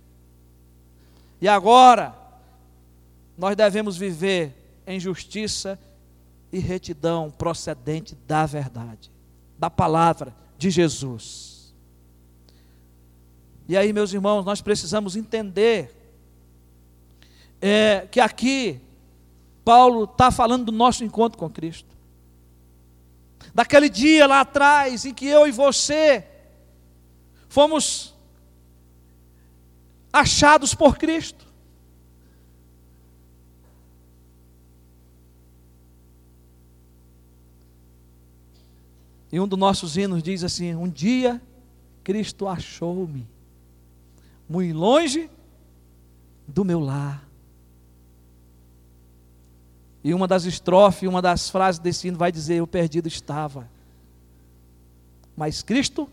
E 1.40 1.48
agora, 1.48 2.14
nós 3.38 3.54
devemos 3.54 3.96
viver 3.96 4.63
em 4.86 5.00
justiça 5.00 5.78
e 6.52 6.58
retidão 6.58 7.30
procedente 7.30 8.14
da 8.26 8.46
verdade, 8.46 9.10
da 9.58 9.68
palavra 9.68 10.34
de 10.56 10.70
Jesus. 10.70 11.74
E 13.66 13.76
aí, 13.76 13.92
meus 13.92 14.12
irmãos, 14.12 14.44
nós 14.44 14.60
precisamos 14.60 15.16
entender 15.16 15.94
é, 17.60 18.06
que 18.10 18.20
aqui 18.20 18.80
Paulo 19.64 20.04
está 20.04 20.30
falando 20.30 20.66
do 20.66 20.72
nosso 20.72 21.02
encontro 21.02 21.38
com 21.38 21.48
Cristo. 21.48 21.88
Daquele 23.54 23.88
dia 23.88 24.26
lá 24.26 24.40
atrás 24.40 25.04
em 25.04 25.14
que 25.14 25.26
eu 25.26 25.46
e 25.46 25.50
você 25.50 26.26
fomos 27.48 28.14
achados 30.12 30.74
por 30.74 30.98
Cristo. 30.98 31.43
E 39.34 39.40
um 39.40 39.48
dos 39.48 39.58
nossos 39.58 39.96
hinos 39.96 40.22
diz 40.22 40.44
assim: 40.44 40.76
Um 40.76 40.88
dia 40.88 41.42
Cristo 42.04 42.46
achou-me, 42.46 43.26
muito 44.48 44.78
longe 44.78 45.28
do 46.46 46.64
meu 46.64 46.78
lar. 46.78 47.28
E 50.04 50.14
uma 50.14 50.28
das 50.28 50.44
estrofes, 50.44 51.08
uma 51.08 51.20
das 51.20 51.50
frases 51.50 51.80
desse 51.80 52.06
hino 52.06 52.16
vai 52.16 52.30
dizer: 52.30 52.58
Eu 52.58 52.66
perdido 52.68 53.08
estava, 53.08 53.68
mas 55.36 55.62
Cristo 55.62 56.08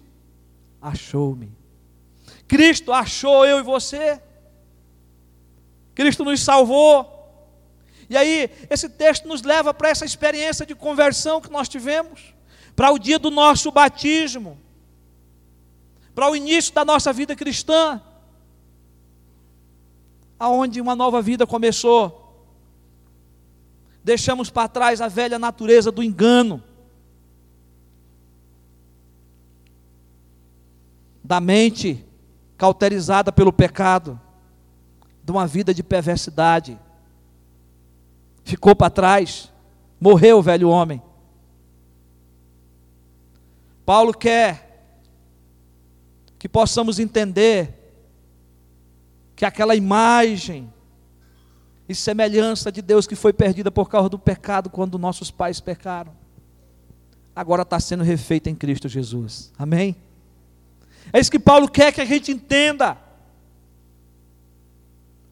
achou-me. 0.81 1.51
Cristo 2.47 2.91
achou 2.91 3.45
eu 3.45 3.59
e 3.59 3.61
você. 3.61 4.19
Cristo 5.93 6.25
nos 6.25 6.41
salvou. 6.41 7.07
E 8.09 8.17
aí, 8.17 8.49
esse 8.67 8.89
texto 8.89 9.27
nos 9.27 9.43
leva 9.43 9.75
para 9.75 9.89
essa 9.89 10.05
experiência 10.05 10.65
de 10.65 10.73
conversão 10.73 11.39
que 11.39 11.51
nós 11.51 11.69
tivemos, 11.69 12.33
para 12.75 12.91
o 12.91 12.99
dia 12.99 13.19
do 13.19 13.29
nosso 13.29 13.71
batismo, 13.71 14.57
para 16.13 16.29
o 16.29 16.35
início 16.35 16.73
da 16.73 16.83
nossa 16.83 17.11
vida 17.13 17.35
cristã, 17.35 18.01
aonde 20.39 20.81
uma 20.81 20.95
nova 20.95 21.21
vida 21.21 21.45
começou. 21.45 22.17
Deixamos 24.03 24.49
para 24.49 24.67
trás 24.67 24.99
a 24.99 25.07
velha 25.07 25.37
natureza 25.37 25.91
do 25.91 26.01
engano, 26.01 26.63
da 31.23 31.39
mente 31.39 32.03
cauterizada 32.57 33.31
pelo 33.31 33.53
pecado, 33.53 34.19
de 35.23 35.31
uma 35.31 35.45
vida 35.45 35.73
de 35.73 35.83
perversidade. 35.83 36.77
Ficou 38.43 38.75
para 38.75 38.89
trás, 38.89 39.51
morreu 39.99 40.39
o 40.39 40.41
velho 40.41 40.69
homem. 40.69 41.01
Paulo 43.91 44.13
quer 44.13 44.95
que 46.39 46.47
possamos 46.47 46.97
entender 46.97 47.93
que 49.35 49.43
aquela 49.43 49.75
imagem 49.75 50.71
e 51.89 51.93
semelhança 51.93 52.71
de 52.71 52.81
Deus 52.81 53.05
que 53.05 53.17
foi 53.17 53.33
perdida 53.33 53.69
por 53.69 53.89
causa 53.89 54.07
do 54.07 54.17
pecado 54.17 54.69
quando 54.69 54.97
nossos 54.97 55.29
pais 55.29 55.59
pecaram, 55.59 56.13
agora 57.35 57.63
está 57.63 57.81
sendo 57.81 58.01
refeita 58.01 58.49
em 58.49 58.55
Cristo 58.55 58.87
Jesus. 58.87 59.51
Amém? 59.59 59.97
É 61.11 61.19
isso 61.19 61.29
que 61.29 61.37
Paulo 61.37 61.67
quer 61.67 61.91
que 61.91 61.99
a 61.99 62.05
gente 62.05 62.31
entenda. 62.31 62.97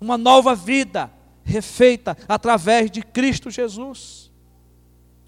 Uma 0.01 0.17
nova 0.17 0.53
vida 0.53 1.09
refeita 1.45 2.17
através 2.27 2.91
de 2.91 3.03
Cristo 3.03 3.49
Jesus. 3.49 4.29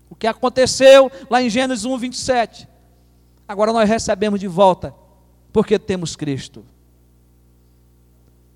O 0.09 0.17
que 0.17 0.27
aconteceu 0.27 1.09
lá 1.29 1.41
em 1.41 1.49
Gênesis 1.49 1.85
1, 1.85 1.97
27. 1.97 2.70
Agora 3.51 3.73
nós 3.73 3.89
recebemos 3.89 4.39
de 4.39 4.47
volta, 4.47 4.95
porque 5.51 5.77
temos 5.77 6.15
Cristo. 6.15 6.65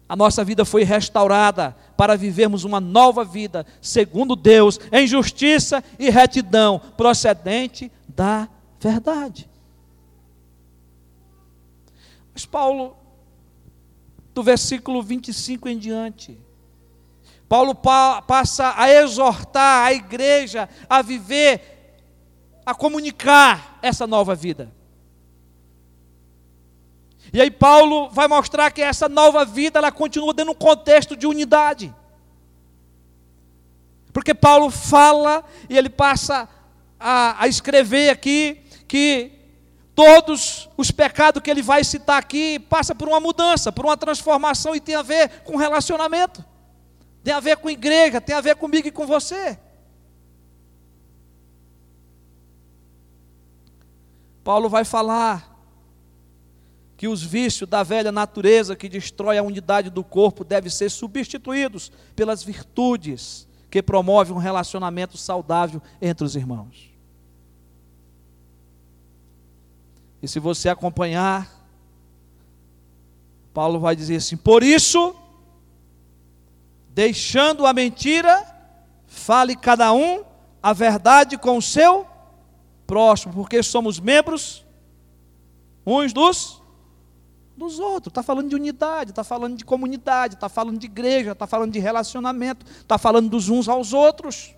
A 0.08 0.16
nossa 0.16 0.42
vida 0.42 0.64
foi 0.64 0.84
restaurada 0.84 1.76
para 1.98 2.16
vivermos 2.16 2.64
uma 2.64 2.80
nova 2.80 3.26
vida, 3.26 3.66
segundo 3.82 4.38
Deus, 4.38 4.80
em 4.94 5.06
justiça 5.06 5.84
e 6.00 6.10
retidão, 6.10 6.80
procedente 6.96 7.92
da 8.08 8.48
verdade. 8.80 9.50
Mas 12.34 12.46
Paulo, 12.46 12.96
do 14.34 14.42
versículo 14.42 15.04
25 15.04 15.68
em 15.68 15.78
diante, 15.78 16.40
Paulo 17.50 17.76
pa 17.76 18.22
passa 18.22 18.74
a 18.78 18.90
exortar 18.90 19.88
a 19.88 19.92
igreja 19.92 20.70
a 20.90 21.02
viver, 21.02 22.00
a 22.66 22.74
comunicar 22.74 23.78
essa 23.82 24.08
nova 24.08 24.34
vida. 24.34 24.74
E 27.36 27.42
aí 27.42 27.52
Paulo 27.52 28.10
vai 28.12 28.30
mostrar 28.30 28.72
que 28.72 28.82
essa 28.82 29.10
nova 29.10 29.44
vida 29.44 29.78
ela 29.78 29.92
continua 29.92 30.34
dentro 30.34 30.54
um 30.54 30.56
contexto 30.56 31.18
de 31.18 31.28
unidade. 31.28 31.94
Porque 34.14 34.34
Paulo 34.34 34.72
fala 34.72 35.44
e 35.70 35.78
ele 35.78 35.90
passa 35.90 36.48
a, 36.98 37.44
a 37.44 37.46
escrever 37.50 38.10
aqui 38.10 38.64
que 38.88 39.34
Todos 39.94 40.70
os 40.76 40.92
pecados 40.92 41.42
que 41.42 41.50
ele 41.50 41.62
vai 41.62 41.82
citar 41.82 42.20
aqui 42.20 42.60
passa 42.60 42.94
por 42.94 43.08
uma 43.08 43.20
mudança, 43.22 43.72
por 43.72 43.86
uma 43.86 43.96
transformação 43.96 44.76
e 44.76 44.82
tem 44.82 44.94
a 44.94 45.02
ver 45.02 45.42
com 45.44 45.56
relacionamento. 45.56 46.44
Tem 47.24 47.34
a 47.34 47.40
ver 47.40 47.56
com 47.56 47.70
igreja, 47.70 48.20
tem 48.20 48.36
a 48.36 48.42
ver 48.42 48.58
comigo 48.58 48.90
e 48.90 48.92
com 48.92 49.08
você. 49.08 49.58
Paulo 54.44 54.68
vai 54.68 54.84
falar 54.84 55.55
que 57.06 57.08
os 57.08 57.22
vícios 57.22 57.70
da 57.70 57.84
velha 57.84 58.12
natureza 58.12 58.76
que 58.76 58.90
destrói 58.90 59.38
a 59.38 59.44
unidade 59.44 59.92
do 59.92 60.04
corpo 60.04 60.44
devem 60.44 60.72
ser 60.72 60.90
substituídos 60.90 61.92
pelas 62.16 62.42
virtudes 62.42 63.48
que 63.70 63.80
promovem 63.80 64.34
um 64.34 64.40
relacionamento 64.40 65.16
saudável 65.16 65.80
entre 66.02 66.26
os 66.26 66.36
irmãos. 66.36 66.90
E 70.20 70.28
se 70.28 70.40
você 70.40 70.68
acompanhar, 70.68 71.48
Paulo 73.54 73.80
vai 73.80 73.96
dizer 73.96 74.16
assim: 74.16 74.36
por 74.36 74.64
isso, 74.64 75.16
deixando 76.90 77.68
a 77.68 77.74
mentira, 77.74 78.44
fale 79.06 79.56
cada 79.56 79.94
um 79.94 80.24
a 80.60 80.74
verdade 80.74 81.38
com 81.38 81.56
o 81.56 81.62
seu 81.62 82.08
próximo, 82.88 83.32
porque 83.32 83.62
somos 83.62 84.00
membros 84.00 84.66
uns 85.86 86.12
dos 86.12 86.65
dos 87.56 87.80
outros. 87.80 88.12
Está 88.12 88.24
falando 88.24 88.50
de 88.50 88.56
unidade, 88.56 89.12
está 89.12 89.24
falando 89.24 89.58
de 89.58 89.66
comunidade, 89.66 90.36
está 90.36 90.50
falando 90.50 90.78
de 90.78 90.86
igreja, 90.86 91.32
está 91.32 91.48
falando 91.48 91.72
de 91.72 91.80
relacionamento, 91.80 92.66
está 92.66 92.98
falando 92.98 93.30
dos 93.30 93.50
uns 93.50 93.68
aos 93.68 93.94
outros. 93.94 94.54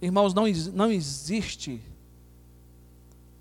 Irmãos, 0.00 0.34
não, 0.34 0.44
não 0.72 0.90
existe 0.90 1.80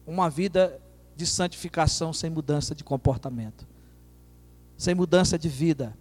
uma 0.06 0.30
vida 0.30 0.80
de 1.16 1.26
santificação 1.26 2.14
sem 2.14 2.30
mudança 2.30 2.76
de 2.76 2.84
comportamento, 2.84 3.68
sem 4.78 4.94
mudança 4.94 5.40
de 5.40 5.50
vida, 5.50 5.98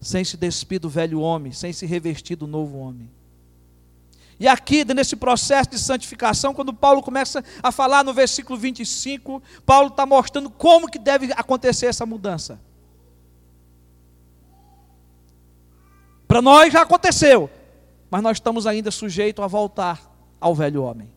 sem 0.00 0.24
se 0.24 0.36
despir 0.36 0.80
do 0.80 0.88
velho 0.88 1.20
homem, 1.20 1.52
sem 1.52 1.72
se 1.72 1.86
revestir 1.86 2.36
do 2.36 2.46
novo 2.46 2.78
homem. 2.78 3.10
E 4.40 4.48
aqui, 4.48 4.86
nesse 4.94 5.16
processo 5.16 5.68
de 5.68 5.78
santificação, 5.78 6.54
quando 6.54 6.72
Paulo 6.72 7.02
começa 7.02 7.44
a 7.62 7.70
falar 7.70 8.02
no 8.02 8.14
versículo 8.14 8.58
25, 8.58 9.42
Paulo 9.66 9.88
está 9.88 10.06
mostrando 10.06 10.48
como 10.48 10.90
que 10.90 10.98
deve 10.98 11.30
acontecer 11.34 11.86
essa 11.86 12.06
mudança. 12.06 12.58
Para 16.26 16.40
nós 16.40 16.72
já 16.72 16.80
aconteceu, 16.80 17.50
mas 18.10 18.22
nós 18.22 18.38
estamos 18.38 18.66
ainda 18.66 18.90
sujeitos 18.90 19.44
a 19.44 19.46
voltar 19.46 20.10
ao 20.40 20.54
velho 20.54 20.84
homem. 20.84 21.12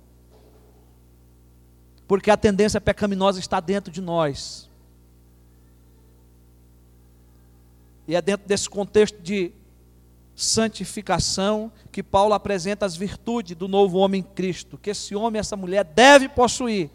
Porque 2.06 2.30
a 2.30 2.36
tendência 2.36 2.82
pecaminosa 2.82 3.40
está 3.40 3.62
dentro 3.62 3.90
de 3.90 4.02
nós. 4.02 4.70
E 8.06 8.18
é 8.18 8.22
dentro 8.22 8.46
desse 8.46 8.70
contexto 8.70 9.22
de 9.22 9.54
santificação 10.36 11.72
que 11.92 12.02
Paulo 12.02 12.34
apresenta 12.34 12.86
as 12.86 12.96
virtudes 12.96 13.56
do 13.56 13.68
novo 13.68 13.98
homem 13.98 14.22
em 14.22 14.24
Cristo, 14.24 14.78
que 14.78 14.90
esse 14.90 15.16
homem, 15.16 15.40
essa 15.40 15.56
mulher 15.56 15.84
deve 15.84 16.28
possuir. 16.28 16.90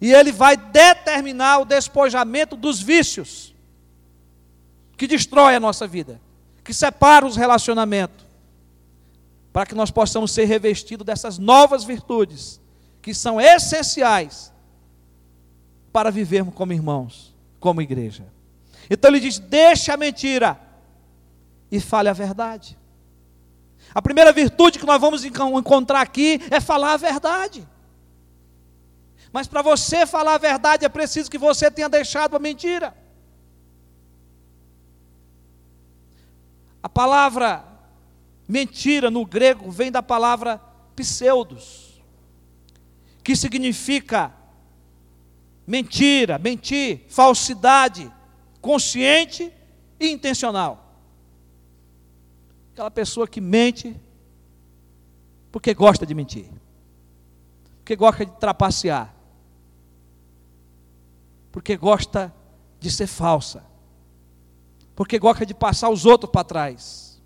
E 0.00 0.12
ele 0.12 0.32
vai 0.32 0.56
determinar 0.56 1.58
o 1.58 1.64
despojamento 1.64 2.56
dos 2.56 2.80
vícios 2.80 3.54
que 4.96 5.06
destrói 5.06 5.56
a 5.56 5.60
nossa 5.60 5.86
vida, 5.86 6.20
que 6.64 6.72
separa 6.72 7.26
os 7.26 7.36
relacionamentos, 7.36 8.24
para 9.52 9.66
que 9.66 9.74
nós 9.74 9.90
possamos 9.90 10.30
ser 10.30 10.44
revestidos 10.44 11.04
dessas 11.04 11.38
novas 11.38 11.84
virtudes 11.84 12.60
que 13.02 13.12
são 13.12 13.40
essenciais 13.40 14.52
para 15.92 16.10
vivermos 16.10 16.54
como 16.54 16.72
irmãos, 16.72 17.34
como 17.58 17.82
igreja. 17.82 18.24
Então 18.88 19.10
ele 19.10 19.20
diz: 19.20 19.38
deixa 19.38 19.94
a 19.94 19.96
mentira 19.96 20.69
e 21.70 21.80
fale 21.80 22.08
a 22.08 22.12
verdade. 22.12 22.78
A 23.94 24.00
primeira 24.00 24.32
virtude 24.32 24.78
que 24.78 24.86
nós 24.86 25.00
vamos 25.00 25.24
encontrar 25.24 26.00
aqui 26.00 26.40
é 26.50 26.60
falar 26.60 26.94
a 26.94 26.96
verdade. 26.96 27.66
Mas 29.32 29.46
para 29.46 29.62
você 29.62 30.06
falar 30.06 30.34
a 30.34 30.38
verdade 30.38 30.84
é 30.84 30.88
preciso 30.88 31.30
que 31.30 31.38
você 31.38 31.70
tenha 31.70 31.88
deixado 31.88 32.36
a 32.36 32.38
mentira. 32.38 32.94
A 36.82 36.88
palavra 36.88 37.64
mentira 38.48 39.10
no 39.10 39.24
grego 39.24 39.70
vem 39.70 39.92
da 39.92 40.02
palavra 40.02 40.60
pseudos, 40.96 42.02
que 43.22 43.36
significa 43.36 44.32
mentira, 45.66 46.38
mentir, 46.38 47.04
falsidade, 47.08 48.10
consciente 48.60 49.52
e 50.00 50.10
intencional. 50.10 50.89
Aquela 52.80 52.90
pessoa 52.90 53.28
que 53.28 53.42
mente 53.42 53.94
porque 55.52 55.74
gosta 55.74 56.06
de 56.06 56.14
mentir, 56.14 56.50
porque 57.76 57.94
gosta 57.94 58.24
de 58.24 58.32
trapacear, 58.32 59.14
porque 61.52 61.76
gosta 61.76 62.34
de 62.78 62.90
ser 62.90 63.06
falsa, 63.06 63.62
porque 64.96 65.18
gosta 65.18 65.44
de 65.44 65.52
passar 65.52 65.90
os 65.90 66.06
outros 66.06 66.32
para 66.32 66.42
trás. 66.42 67.20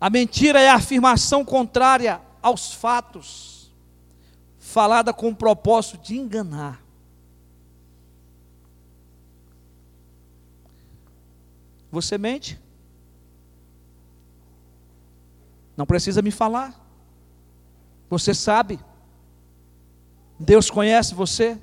A 0.00 0.08
mentira 0.08 0.58
é 0.58 0.70
a 0.70 0.76
afirmação 0.76 1.44
contrária 1.44 2.18
aos 2.40 2.72
fatos, 2.72 3.70
falada 4.58 5.12
com 5.12 5.28
o 5.28 5.36
propósito 5.36 5.98
de 5.98 6.16
enganar. 6.16 6.82
Você 11.90 12.16
mente? 12.16 12.58
Não 15.76 15.86
precisa 15.86 16.22
me 16.22 16.30
falar. 16.30 16.78
Você 18.08 18.34
sabe. 18.34 18.78
Deus 20.38 20.70
conhece 20.70 21.14
você. 21.14 21.58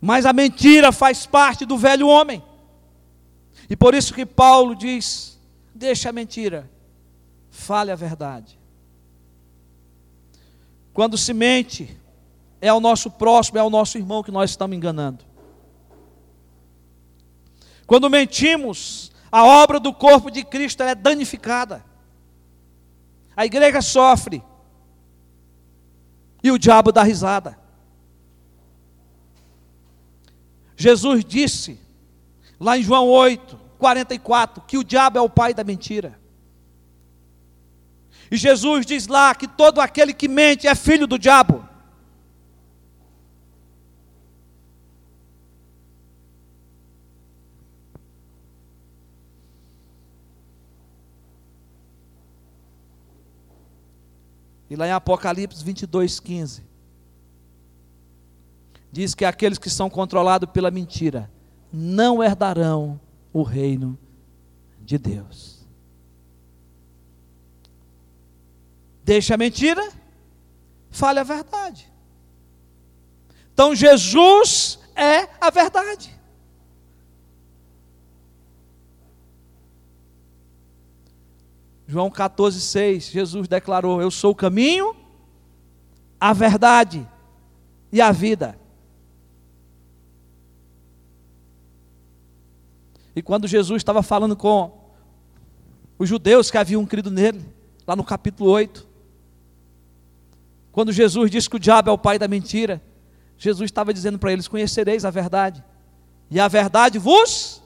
Mas 0.00 0.26
a 0.26 0.32
mentira 0.32 0.92
faz 0.92 1.26
parte 1.26 1.64
do 1.64 1.78
velho 1.78 2.08
homem. 2.08 2.42
E 3.70 3.76
por 3.76 3.94
isso 3.94 4.12
que 4.12 4.26
Paulo 4.26 4.74
diz: 4.74 5.40
deixa 5.74 6.10
a 6.10 6.12
mentira, 6.12 6.70
fale 7.50 7.90
a 7.90 7.96
verdade. 7.96 8.58
Quando 10.92 11.16
se 11.16 11.32
mente, 11.32 11.96
é 12.60 12.68
ao 12.68 12.80
nosso 12.80 13.10
próximo, 13.10 13.58
é 13.58 13.60
ao 13.60 13.70
nosso 13.70 13.96
irmão 13.96 14.22
que 14.22 14.30
nós 14.30 14.50
estamos 14.50 14.76
enganando. 14.76 15.24
Quando 17.92 18.08
mentimos, 18.08 19.12
a 19.30 19.44
obra 19.44 19.78
do 19.78 19.92
corpo 19.92 20.30
de 20.30 20.42
Cristo 20.42 20.82
é 20.82 20.94
danificada. 20.94 21.84
A 23.36 23.44
igreja 23.44 23.82
sofre. 23.82 24.42
E 26.42 26.50
o 26.50 26.58
diabo 26.58 26.90
dá 26.90 27.02
risada. 27.02 27.58
Jesus 30.74 31.22
disse, 31.22 31.78
lá 32.58 32.78
em 32.78 32.82
João 32.82 33.06
8, 33.08 33.60
44, 33.76 34.62
que 34.62 34.78
o 34.78 34.84
diabo 34.84 35.18
é 35.18 35.20
o 35.20 35.28
pai 35.28 35.52
da 35.52 35.62
mentira. 35.62 36.18
E 38.30 38.38
Jesus 38.38 38.86
diz 38.86 39.06
lá 39.06 39.34
que 39.34 39.46
todo 39.46 39.82
aquele 39.82 40.14
que 40.14 40.28
mente 40.28 40.66
é 40.66 40.74
filho 40.74 41.06
do 41.06 41.18
diabo. 41.18 41.61
E 54.72 54.76
lá 54.76 54.88
em 54.88 54.90
Apocalipse 54.90 55.62
22, 55.62 56.18
15, 56.18 56.64
diz 58.90 59.14
que 59.14 59.22
aqueles 59.22 59.58
que 59.58 59.68
são 59.68 59.90
controlados 59.90 60.48
pela 60.48 60.70
mentira 60.70 61.30
não 61.70 62.24
herdarão 62.24 62.98
o 63.34 63.42
reino 63.42 63.98
de 64.80 64.96
Deus. 64.96 65.66
Deixa 69.04 69.34
a 69.34 69.36
mentira, 69.36 69.86
fale 70.90 71.20
a 71.20 71.22
verdade. 71.22 71.92
Então 73.52 73.74
Jesus 73.74 74.78
é 74.96 75.28
a 75.38 75.50
verdade. 75.50 76.18
João 81.92 82.10
14, 82.10 82.58
6, 82.58 83.10
Jesus 83.10 83.46
declarou: 83.46 84.00
Eu 84.00 84.10
sou 84.10 84.32
o 84.32 84.34
caminho, 84.34 84.96
a 86.18 86.32
verdade 86.32 87.06
e 87.92 88.00
a 88.00 88.10
vida. 88.10 88.58
E 93.14 93.20
quando 93.20 93.46
Jesus 93.46 93.80
estava 93.80 94.02
falando 94.02 94.34
com 94.34 94.72
os 95.98 96.08
judeus 96.08 96.50
que 96.50 96.56
haviam 96.56 96.86
crido 96.86 97.10
nele, 97.10 97.44
lá 97.86 97.94
no 97.94 98.02
capítulo 98.02 98.48
8, 98.48 98.88
quando 100.72 100.92
Jesus 100.92 101.30
disse 101.30 101.50
que 101.50 101.56
o 101.56 101.60
diabo 101.60 101.90
é 101.90 101.92
o 101.92 101.98
pai 101.98 102.18
da 102.18 102.26
mentira, 102.26 102.82
Jesus 103.36 103.68
estava 103.68 103.92
dizendo 103.92 104.18
para 104.18 104.32
eles: 104.32 104.48
Conhecereis 104.48 105.04
a 105.04 105.10
verdade, 105.10 105.62
e 106.30 106.40
a 106.40 106.48
verdade 106.48 106.98
vos 106.98 107.62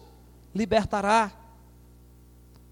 libertará. 0.53 1.31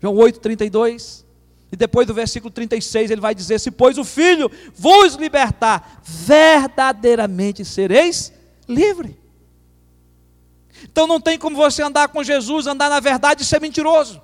João 0.00 0.16
8, 0.16 0.40
32. 0.40 1.24
E 1.74 1.76
depois 1.76 2.06
do 2.06 2.14
versículo 2.14 2.52
36 2.52 3.10
ele 3.10 3.20
vai 3.20 3.34
dizer: 3.34 3.58
Se 3.58 3.68
pois 3.68 3.98
o 3.98 4.04
Filho 4.04 4.48
vos 4.76 5.16
libertar, 5.16 6.00
verdadeiramente 6.04 7.64
sereis 7.64 8.32
livre. 8.68 9.18
Então 10.84 11.04
não 11.04 11.20
tem 11.20 11.36
como 11.36 11.56
você 11.56 11.82
andar 11.82 12.06
com 12.06 12.22
Jesus, 12.22 12.68
andar 12.68 12.88
na 12.88 13.00
verdade 13.00 13.42
e 13.42 13.44
ser 13.44 13.60
mentiroso. 13.60 14.22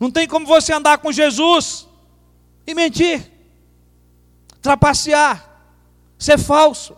Não 0.00 0.10
tem 0.10 0.26
como 0.26 0.46
você 0.46 0.72
andar 0.72 0.96
com 0.96 1.12
Jesus 1.12 1.86
e 2.66 2.74
mentir, 2.74 3.30
trapacear, 4.62 5.46
ser 6.18 6.38
falso. 6.38 6.96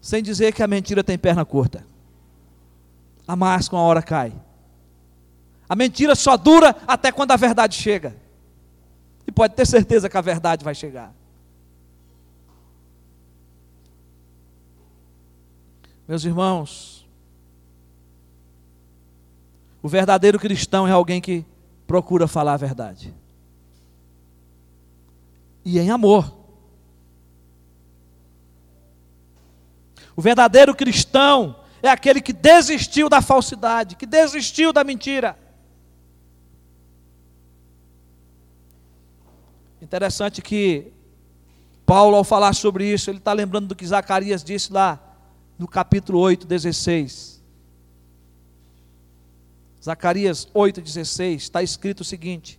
Sem 0.00 0.22
dizer 0.22 0.54
que 0.54 0.62
a 0.62 0.66
mentira 0.66 1.04
tem 1.04 1.18
perna 1.18 1.44
curta. 1.44 1.92
A 3.26 3.34
máscara 3.34 3.76
uma 3.76 3.88
hora 3.88 4.02
cai. 4.02 4.32
A 5.68 5.74
mentira 5.74 6.14
só 6.14 6.36
dura 6.36 6.76
até 6.86 7.10
quando 7.10 7.32
a 7.32 7.36
verdade 7.36 7.74
chega. 7.74 8.16
E 9.26 9.32
pode 9.32 9.54
ter 9.54 9.66
certeza 9.66 10.08
que 10.08 10.16
a 10.16 10.20
verdade 10.20 10.64
vai 10.64 10.74
chegar. 10.74 11.12
Meus 16.06 16.22
irmãos, 16.24 17.06
o 19.82 19.88
verdadeiro 19.88 20.38
cristão 20.38 20.86
é 20.86 20.92
alguém 20.92 21.20
que 21.20 21.46
procura 21.86 22.28
falar 22.28 22.54
a 22.54 22.58
verdade. 22.58 23.14
E 25.64 25.78
em 25.78 25.90
amor. 25.90 26.30
O 30.14 30.20
verdadeiro 30.20 30.74
cristão 30.74 31.56
é 31.86 31.90
aquele 31.90 32.22
que 32.22 32.32
desistiu 32.32 33.10
da 33.10 33.20
falsidade, 33.20 33.94
que 33.94 34.06
desistiu 34.06 34.72
da 34.72 34.82
mentira. 34.82 35.38
Interessante 39.82 40.40
que 40.40 40.92
Paulo, 41.84 42.16
ao 42.16 42.24
falar 42.24 42.54
sobre 42.54 42.90
isso, 42.90 43.10
ele 43.10 43.18
está 43.18 43.34
lembrando 43.34 43.66
do 43.66 43.76
que 43.76 43.86
Zacarias 43.86 44.42
disse 44.42 44.72
lá 44.72 44.98
no 45.58 45.68
capítulo 45.68 46.18
8, 46.20 46.46
16. 46.46 47.42
Zacarias 49.84 50.48
8, 50.54 50.80
16, 50.80 51.42
está 51.42 51.62
escrito 51.62 52.00
o 52.00 52.04
seguinte: 52.04 52.58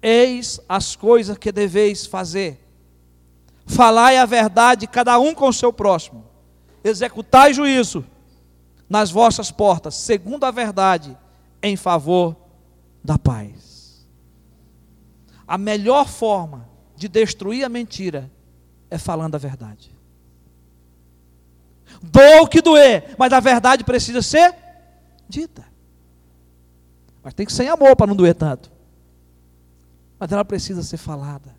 Eis 0.00 0.60
as 0.68 0.94
coisas 0.94 1.36
que 1.36 1.50
deveis 1.50 2.06
fazer, 2.06 2.64
falai 3.66 4.18
a 4.18 4.24
verdade, 4.24 4.86
cada 4.86 5.18
um 5.18 5.34
com 5.34 5.48
o 5.48 5.52
seu 5.52 5.72
próximo, 5.72 6.24
executai 6.84 7.52
juízo 7.52 8.06
nas 8.92 9.10
vossas 9.10 9.50
portas, 9.50 9.94
segundo 9.94 10.44
a 10.44 10.50
verdade, 10.50 11.16
em 11.62 11.76
favor 11.76 12.36
da 13.02 13.16
paz. 13.18 14.06
A 15.48 15.56
melhor 15.56 16.06
forma 16.06 16.68
de 16.94 17.08
destruir 17.08 17.64
a 17.64 17.70
mentira 17.70 18.30
é 18.90 18.98
falando 18.98 19.34
a 19.34 19.38
verdade. 19.38 19.96
Doa 22.02 22.42
o 22.42 22.46
que 22.46 22.60
doer, 22.60 23.14
mas 23.16 23.32
a 23.32 23.40
verdade 23.40 23.82
precisa 23.82 24.20
ser 24.20 24.54
dita. 25.26 25.64
Mas 27.22 27.32
tem 27.32 27.46
que 27.46 27.52
ser 27.52 27.64
em 27.64 27.68
amor 27.68 27.96
para 27.96 28.08
não 28.08 28.14
doer 28.14 28.34
tanto. 28.34 28.70
Mas 30.18 30.30
ela 30.30 30.44
precisa 30.44 30.82
ser 30.82 30.98
falada. 30.98 31.56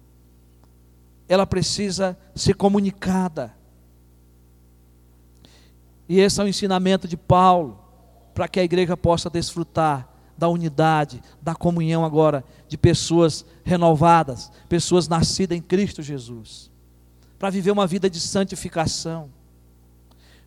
Ela 1.28 1.48
precisa 1.48 2.16
ser 2.36 2.54
comunicada. 2.54 3.56
E 6.08 6.20
esse 6.20 6.40
é 6.40 6.44
o 6.44 6.48
ensinamento 6.48 7.08
de 7.08 7.18
Paulo, 7.18 7.80
para 8.34 8.48
que 8.48 8.60
a 8.60 8.64
igreja 8.64 8.98
possa 8.98 9.30
desfrutar 9.30 10.10
da 10.38 10.48
unidade, 10.48 11.22
da 11.42 11.56
comunhão 11.56 12.04
agora 12.04 12.44
de 12.68 12.78
pessoas 12.78 13.46
renovadas, 13.64 14.52
pessoas 14.68 15.08
nascidas 15.08 15.58
em 15.58 15.62
Cristo 15.62 16.02
Jesus, 16.02 16.72
para 17.38 17.50
viver 17.50 17.72
uma 17.72 17.88
vida 17.88 18.10
de 18.10 18.20
santificação. 18.20 19.30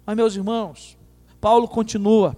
Mas, 0.05 0.17
meus 0.17 0.35
irmãos, 0.35 0.97
Paulo 1.41 1.69
continua. 1.69 2.37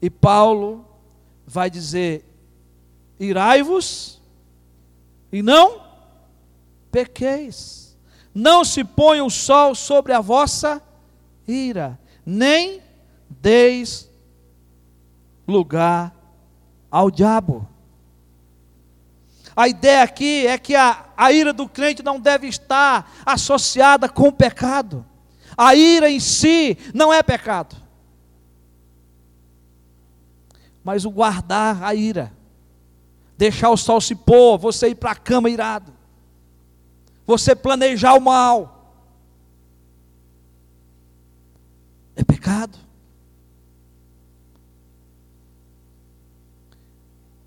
E 0.00 0.08
Paulo 0.08 0.84
vai 1.46 1.70
dizer: 1.70 2.24
irai-vos 3.18 4.20
e 5.32 5.42
não 5.42 5.80
pequeis. 6.90 7.87
Não 8.38 8.64
se 8.64 8.84
ponha 8.84 9.24
o 9.24 9.30
sol 9.30 9.74
sobre 9.74 10.12
a 10.12 10.20
vossa 10.20 10.80
ira, 11.44 11.98
nem 12.24 12.80
deis 13.28 14.08
lugar 15.44 16.14
ao 16.88 17.10
diabo. 17.10 17.68
A 19.56 19.66
ideia 19.66 20.04
aqui 20.04 20.46
é 20.46 20.56
que 20.56 20.76
a, 20.76 21.06
a 21.16 21.32
ira 21.32 21.52
do 21.52 21.68
crente 21.68 22.00
não 22.00 22.20
deve 22.20 22.46
estar 22.46 23.12
associada 23.26 24.08
com 24.08 24.28
o 24.28 24.32
pecado. 24.32 25.04
A 25.56 25.74
ira 25.74 26.08
em 26.08 26.20
si 26.20 26.78
não 26.94 27.12
é 27.12 27.24
pecado. 27.24 27.74
Mas 30.84 31.04
o 31.04 31.10
guardar 31.10 31.82
a 31.82 31.92
ira, 31.92 32.32
deixar 33.36 33.70
o 33.70 33.76
sol 33.76 34.00
se 34.00 34.14
pôr, 34.14 34.56
você 34.58 34.90
ir 34.90 34.94
para 34.94 35.10
a 35.10 35.16
cama 35.16 35.50
irado, 35.50 35.97
você 37.28 37.54
planejar 37.54 38.14
o 38.14 38.20
mal, 38.22 38.94
é 42.16 42.24
pecado. 42.24 42.78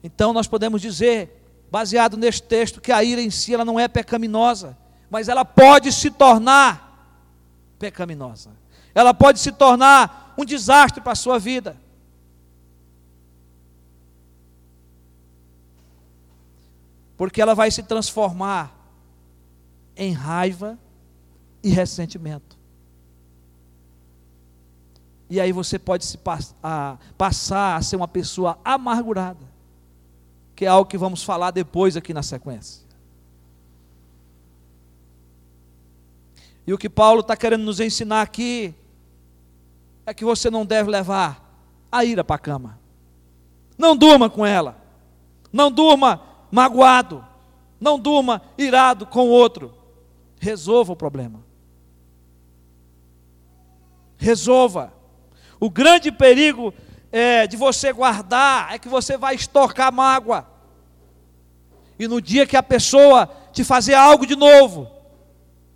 Então 0.04 0.32
nós 0.34 0.48
podemos 0.48 0.80
dizer 0.80 1.40
baseado 1.72 2.16
neste 2.16 2.44
texto, 2.44 2.80
que 2.80 2.92
a 2.92 3.04
ira 3.04 3.22
em 3.22 3.32
si 3.32 3.56
ela 3.56 3.66
não 3.66 3.80
é 3.80 3.88
pecaminosa, 3.88 4.78
mas 5.10 5.28
ela 5.28 5.44
pode 5.44 5.92
se 5.92 6.12
tornar 6.12 7.18
pecaminosa. 7.80 8.52
Ela 8.94 9.16
pode 9.16 9.40
se 9.40 9.52
tornar 9.52 10.36
um 10.38 10.46
desastre 10.46 11.02
para 11.02 11.14
a 11.14 11.16
sua 11.16 11.40
vida. 11.40 11.76
Porque 17.18 17.42
ela 17.42 17.56
vai 17.56 17.72
se 17.72 17.82
transformar 17.82 18.81
em 19.96 20.14
raiva 20.14 20.78
e 21.64 21.70
ressentimento. 21.70 22.58
E 25.30 25.40
aí 25.40 25.52
você 25.52 25.80
pode 25.80 26.06
se 26.06 26.20
a, 26.62 26.98
passar 27.18 27.78
a 27.78 27.82
ser 27.82 27.96
uma 27.96 28.08
pessoa 28.08 28.60
amargurada 28.66 29.52
que 30.62 30.66
é 30.66 30.68
algo 30.68 30.88
que 30.88 30.96
vamos 30.96 31.24
falar 31.24 31.50
depois 31.50 31.98
aqui 31.98 32.14
na 32.14 32.22
sequência. 32.22 32.84
E 36.68 36.72
o 36.72 36.78
que 36.78 36.88
Paulo 36.88 37.22
está 37.22 37.36
querendo 37.36 37.64
nos 37.64 37.80
ensinar 37.80 38.22
aqui 38.22 38.72
é 40.06 40.14
que 40.14 40.24
você 40.24 40.52
não 40.52 40.64
deve 40.64 40.92
levar 40.92 41.60
a 41.92 42.06
ira 42.06 42.24
para 42.24 42.36
a 42.36 42.40
cama. 42.40 42.80
Não 43.76 43.98
durma 43.98 44.30
com 44.30 44.46
ela. 44.46 44.78
Não 45.52 45.72
durma 45.72 46.22
magoado. 46.52 47.26
Não 47.80 47.98
durma 47.98 48.40
irado 48.56 49.08
com 49.08 49.30
o 49.30 49.32
outro. 49.32 49.74
Resolva 50.42 50.94
o 50.94 50.96
problema. 50.96 51.40
Resolva. 54.18 54.92
O 55.60 55.70
grande 55.70 56.12
perigo 56.12 56.74
é, 57.12 57.46
de 57.46 57.56
você 57.56 57.94
guardar 57.94 58.74
é 58.74 58.80
que 58.80 58.90
você 58.90 59.18
vai 59.18 59.36
estocar 59.36 59.94
mágoa. 59.94 60.48
E 62.00 62.08
no 62.08 62.20
dia 62.20 62.48
que 62.48 62.58
a 62.58 62.64
pessoa 62.64 63.30
te 63.54 63.64
fazer 63.64 63.94
algo 63.94 64.26
de 64.26 64.36
novo, 64.36 64.90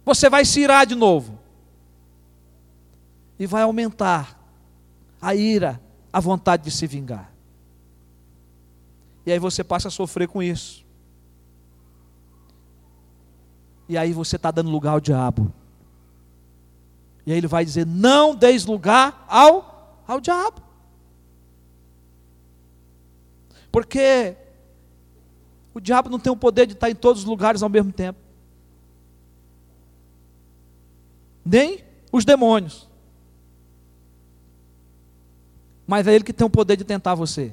você 0.04 0.32
vai 0.32 0.43
se 0.43 0.62
irar 0.62 0.88
de 0.88 0.95
novo. 0.95 1.38
E 3.38 3.45
vai 3.45 3.62
aumentar 3.62 4.36
a 5.21 5.36
ira, 5.36 5.80
a 6.12 6.19
vontade 6.19 6.63
de 6.63 6.71
se 6.71 6.88
vingar. 6.88 7.32
E 9.28 9.32
aí 9.32 9.38
você 9.38 9.63
passa 9.63 9.89
a 9.89 9.91
sofrer 9.91 10.28
com 10.28 10.41
isso. 10.41 10.84
E 13.87 13.97
aí 13.97 14.13
você 14.13 14.35
está 14.35 14.51
dando 14.51 14.69
lugar 14.69 14.91
ao 14.91 14.99
diabo. 14.99 15.51
E 17.25 17.31
aí 17.31 17.37
ele 17.37 17.47
vai 17.47 17.63
dizer: 17.65 17.85
não 17.85 18.35
deis 18.35 18.65
lugar 18.65 19.25
ao, 19.27 20.01
ao 20.07 20.19
diabo. 20.19 20.61
Porque 23.71 24.35
o 25.73 25.79
diabo 25.79 26.09
não 26.09 26.19
tem 26.19 26.31
o 26.31 26.37
poder 26.37 26.65
de 26.65 26.73
estar 26.73 26.89
em 26.89 26.95
todos 26.95 27.23
os 27.23 27.27
lugares 27.27 27.61
ao 27.61 27.69
mesmo 27.69 27.91
tempo. 27.91 28.19
Nem 31.43 31.83
os 32.11 32.23
demônios. 32.23 32.87
Mas 35.85 36.07
é 36.07 36.15
ele 36.15 36.23
que 36.23 36.33
tem 36.33 36.47
o 36.47 36.49
poder 36.49 36.77
de 36.77 36.83
tentar 36.83 37.13
você. 37.13 37.51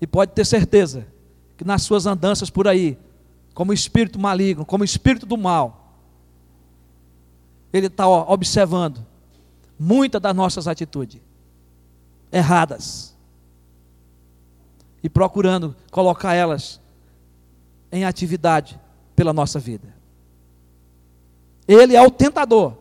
E 0.00 0.06
pode 0.06 0.32
ter 0.32 0.46
certeza 0.46 1.06
que 1.56 1.64
nas 1.64 1.82
suas 1.82 2.06
andanças 2.06 2.48
por 2.48 2.68
aí, 2.68 2.96
como 3.58 3.72
espírito 3.72 4.20
maligno, 4.20 4.64
como 4.64 4.84
espírito 4.84 5.26
do 5.26 5.36
mal, 5.36 5.96
ele 7.72 7.88
está 7.88 8.06
observando 8.06 9.04
muitas 9.76 10.22
das 10.22 10.32
nossas 10.32 10.68
atitudes 10.68 11.20
erradas 12.30 13.16
e 15.02 15.08
procurando 15.08 15.74
colocar 15.90 16.34
elas 16.34 16.80
em 17.90 18.04
atividade 18.04 18.78
pela 19.16 19.32
nossa 19.32 19.58
vida. 19.58 19.92
Ele 21.66 21.96
é 21.96 22.02
o 22.06 22.12
tentador. 22.12 22.76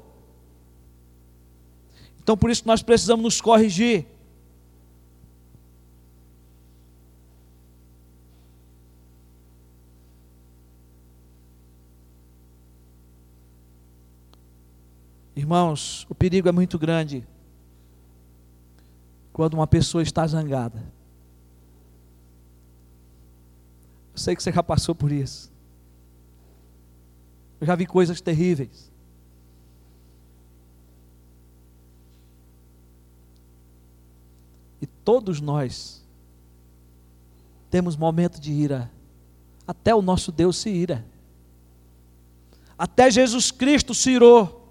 Então 2.21 2.37
por 2.37 2.51
isso 2.51 2.61
nós 2.67 2.83
precisamos 2.83 3.23
nos 3.23 3.41
corrigir. 3.41 4.05
Irmãos, 15.47 16.05
o 16.09 16.13
perigo 16.13 16.49
é 16.49 16.51
muito 16.51 16.77
grande 16.77 17.25
quando 19.31 19.53
uma 19.53 19.65
pessoa 19.65 20.03
está 20.03 20.27
zangada. 20.27 20.83
Eu 24.11 24.17
sei 24.17 24.35
que 24.35 24.43
você 24.43 24.51
já 24.51 24.61
passou 24.61 24.93
por 24.93 25.09
isso. 25.09 25.49
Eu 27.61 27.67
já 27.67 27.75
vi 27.75 27.85
coisas 27.85 28.19
terríveis. 28.19 28.91
E 34.81 34.85
todos 34.85 35.39
nós 35.39 36.03
temos 37.71 37.95
momento 37.95 38.37
de 38.37 38.51
ira. 38.51 38.91
Até 39.65 39.95
o 39.95 40.01
nosso 40.01 40.29
Deus 40.29 40.57
se 40.57 40.69
ira. 40.69 41.05
Até 42.77 43.09
Jesus 43.09 43.49
Cristo 43.49 43.93
se 43.93 44.11
irou. 44.11 44.66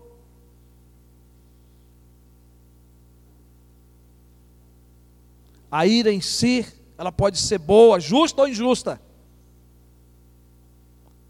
A 5.77 5.87
ira 5.87 6.11
em 6.11 6.23
si, 6.23 6.67
ela 6.97 7.13
pode 7.13 7.37
ser 7.37 7.59
boa, 7.59 8.01
justa 8.01 8.41
ou 8.41 8.49
injusta, 8.49 8.99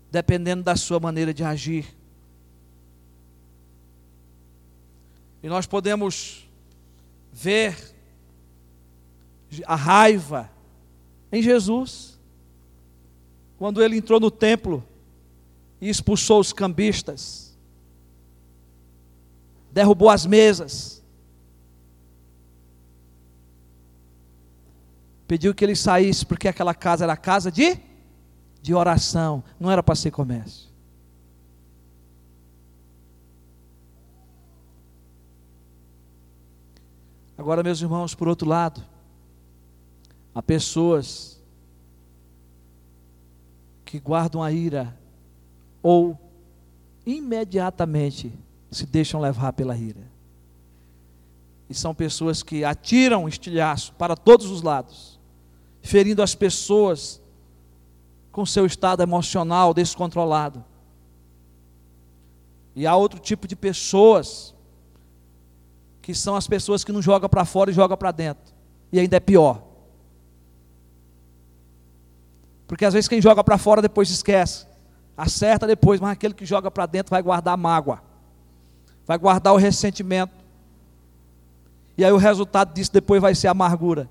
dependendo 0.08 0.62
da 0.62 0.76
sua 0.76 1.00
maneira 1.00 1.34
de 1.34 1.42
agir. 1.42 1.84
E 5.42 5.48
nós 5.48 5.66
podemos 5.66 6.48
ver 7.32 7.76
a 9.66 9.74
raiva 9.74 10.48
em 11.32 11.42
Jesus, 11.42 12.16
quando 13.58 13.82
ele 13.82 13.96
entrou 13.96 14.20
no 14.20 14.30
templo 14.30 14.86
e 15.80 15.88
expulsou 15.88 16.38
os 16.38 16.52
cambistas, 16.52 17.58
derrubou 19.72 20.08
as 20.08 20.24
mesas, 20.24 21.02
pediu 25.26 25.54
que 25.54 25.64
ele 25.64 25.74
saísse, 25.74 26.24
porque 26.24 26.48
aquela 26.48 26.74
casa 26.74 27.04
era 27.04 27.16
casa 27.16 27.50
de, 27.50 27.78
de 28.62 28.74
oração, 28.74 29.42
não 29.58 29.70
era 29.70 29.82
para 29.82 29.94
ser 29.94 30.10
comércio. 30.10 30.66
Agora, 37.36 37.62
meus 37.62 37.80
irmãos, 37.80 38.14
por 38.14 38.28
outro 38.28 38.48
lado, 38.48 38.82
há 40.34 40.42
pessoas 40.42 41.42
que 43.84 44.00
guardam 44.00 44.42
a 44.42 44.50
ira 44.50 44.98
ou 45.82 46.18
imediatamente 47.04 48.32
se 48.70 48.86
deixam 48.86 49.20
levar 49.20 49.52
pela 49.52 49.76
ira. 49.76 50.00
E 51.68 51.74
são 51.74 51.94
pessoas 51.94 52.42
que 52.42 52.64
atiram 52.64 53.28
estilhaço 53.28 53.92
para 53.94 54.16
todos 54.16 54.46
os 54.50 54.62
lados 54.62 55.15
ferindo 55.86 56.22
as 56.22 56.34
pessoas 56.34 57.20
com 58.32 58.44
seu 58.44 58.66
estado 58.66 59.02
emocional 59.02 59.72
descontrolado. 59.72 60.62
E 62.74 62.86
há 62.86 62.94
outro 62.94 63.18
tipo 63.18 63.48
de 63.48 63.56
pessoas 63.56 64.54
que 66.02 66.14
são 66.14 66.36
as 66.36 66.46
pessoas 66.46 66.84
que 66.84 66.92
não 66.92 67.00
jogam 67.00 67.28
para 67.28 67.44
fora 67.44 67.70
e 67.70 67.74
jogam 67.74 67.96
para 67.96 68.12
dentro. 68.12 68.54
E 68.92 69.00
ainda 69.00 69.16
é 69.16 69.20
pior. 69.20 69.62
Porque 72.68 72.84
às 72.84 72.92
vezes 72.92 73.08
quem 73.08 73.22
joga 73.22 73.42
para 73.42 73.56
fora 73.56 73.80
depois 73.80 74.10
esquece. 74.10 74.66
Acerta 75.16 75.66
depois, 75.66 76.00
mas 76.00 76.12
aquele 76.12 76.34
que 76.34 76.44
joga 76.44 76.70
para 76.70 76.84
dentro 76.84 77.10
vai 77.10 77.22
guardar 77.22 77.54
a 77.54 77.56
mágoa. 77.56 78.02
Vai 79.06 79.16
guardar 79.16 79.54
o 79.54 79.56
ressentimento. 79.56 80.34
E 81.96 82.04
aí 82.04 82.12
o 82.12 82.18
resultado 82.18 82.74
disso 82.74 82.92
depois 82.92 83.22
vai 83.22 83.34
ser 83.34 83.48
amargura. 83.48 84.10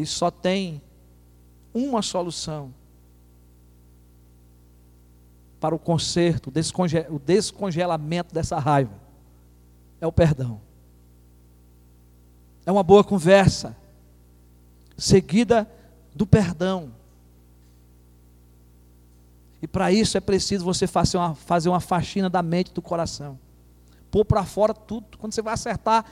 E 0.00 0.06
só 0.06 0.30
tem 0.30 0.80
uma 1.74 2.00
solução 2.00 2.72
para 5.60 5.74
o 5.74 5.78
conserto, 5.78 6.50
o 7.10 7.18
descongelamento 7.18 8.34
dessa 8.34 8.58
raiva: 8.58 8.94
é 10.00 10.06
o 10.06 10.12
perdão. 10.12 10.58
É 12.64 12.72
uma 12.72 12.82
boa 12.82 13.04
conversa, 13.04 13.76
seguida 14.96 15.70
do 16.14 16.26
perdão. 16.26 16.92
E 19.60 19.66
para 19.66 19.92
isso 19.92 20.16
é 20.16 20.20
preciso 20.20 20.64
você 20.64 20.86
fazer 20.86 21.18
uma, 21.18 21.34
fazer 21.34 21.68
uma 21.68 21.80
faxina 21.80 22.30
da 22.30 22.42
mente 22.42 22.68
e 22.68 22.74
do 22.74 22.80
coração. 22.80 23.38
Pôr 24.10 24.24
para 24.24 24.44
fora 24.46 24.72
tudo. 24.72 25.18
Quando 25.18 25.34
você 25.34 25.42
vai 25.42 25.52
acertar 25.52 26.06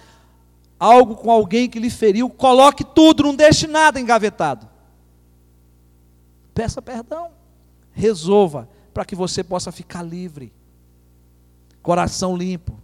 algo 0.79 1.17
com 1.17 1.31
alguém 1.31 1.69
que 1.69 1.79
lhe 1.79 1.91
feriu, 1.91 2.31
coloque 2.31 2.85
tudo, 2.85 3.25
não 3.25 3.35
deixe 3.35 3.67
nada 3.67 3.99
engavetado. 3.99 4.69
Peça 6.55 6.81
perdão, 6.81 7.31
resolva, 7.93 8.69
para 8.95 9.05
que 9.05 9.15
você 9.15 9.43
possa 9.43 9.73
ficar 9.73 10.03
livre. 10.03 10.53
Coração 11.83 12.37
limpo, 12.37 12.79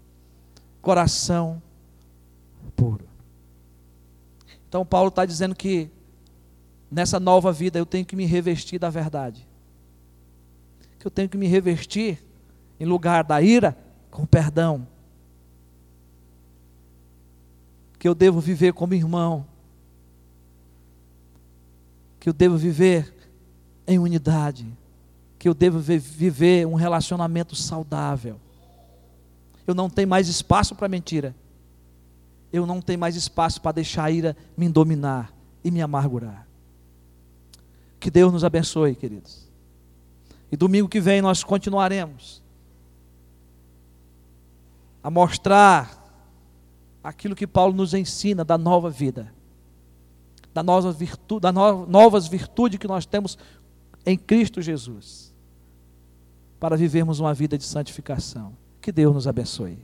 coração 0.80 1.62
puro. 2.76 3.06
Então, 4.68 4.84
Paulo 4.84 5.08
está 5.08 5.24
dizendo 5.24 5.54
que 5.54 5.90
nessa 6.90 7.20
nova 7.20 7.52
vida 7.52 7.78
eu 7.78 7.86
tenho 7.86 8.04
que 8.04 8.16
me 8.16 8.24
revestir 8.24 8.78
da 8.78 8.90
verdade. 8.90 9.46
Que 10.98 11.06
eu 11.06 11.10
tenho 11.10 11.28
que 11.28 11.36
me 11.36 11.46
revestir, 11.46 12.24
em 12.78 12.84
lugar 12.84 13.22
da 13.22 13.40
ira, 13.40 13.76
com 14.10 14.26
perdão 14.26 14.86
que 18.04 18.08
eu 18.08 18.14
devo 18.14 18.38
viver 18.38 18.74
como 18.74 18.92
irmão, 18.92 19.46
que 22.20 22.28
eu 22.28 22.34
devo 22.34 22.54
viver 22.58 23.14
em 23.86 23.98
unidade, 23.98 24.66
que 25.38 25.48
eu 25.48 25.54
devo 25.54 25.78
viver 25.78 26.66
um 26.66 26.74
relacionamento 26.74 27.56
saudável. 27.56 28.38
Eu 29.66 29.74
não 29.74 29.88
tenho 29.88 30.06
mais 30.06 30.28
espaço 30.28 30.74
para 30.74 30.86
mentira. 30.86 31.34
Eu 32.52 32.66
não 32.66 32.82
tenho 32.82 32.98
mais 32.98 33.16
espaço 33.16 33.58
para 33.62 33.72
deixar 33.72 34.04
a 34.04 34.10
ira 34.10 34.36
me 34.54 34.68
dominar 34.68 35.32
e 35.64 35.70
me 35.70 35.80
amargurar. 35.80 36.46
Que 37.98 38.10
Deus 38.10 38.30
nos 38.30 38.44
abençoe, 38.44 38.94
queridos. 38.94 39.48
E 40.52 40.58
domingo 40.58 40.90
que 40.90 41.00
vem 41.00 41.22
nós 41.22 41.42
continuaremos 41.42 42.42
a 45.02 45.08
mostrar 45.08 46.03
aquilo 47.04 47.36
que 47.36 47.46
Paulo 47.46 47.74
nos 47.74 47.92
ensina 47.92 48.42
da 48.42 48.56
nova 48.56 48.88
vida, 48.88 49.30
da 50.54 50.62
nova 50.62 50.90
virtude, 50.90 51.42
da 51.42 51.52
no, 51.52 51.84
novas 51.84 52.26
virtudes 52.26 52.78
que 52.78 52.88
nós 52.88 53.04
temos 53.04 53.36
em 54.06 54.16
Cristo 54.16 54.62
Jesus, 54.62 55.30
para 56.58 56.78
vivermos 56.78 57.20
uma 57.20 57.34
vida 57.34 57.58
de 57.58 57.64
santificação. 57.64 58.56
Que 58.80 58.90
Deus 58.90 59.14
nos 59.14 59.28
abençoe. 59.28 59.78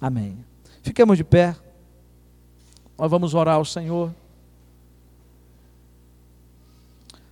Amém. 0.00 0.44
Fiquemos 0.82 1.18
de 1.18 1.24
pé. 1.24 1.56
Nós 2.96 3.10
vamos 3.10 3.34
orar 3.34 3.56
ao 3.56 3.64
Senhor. 3.64 4.14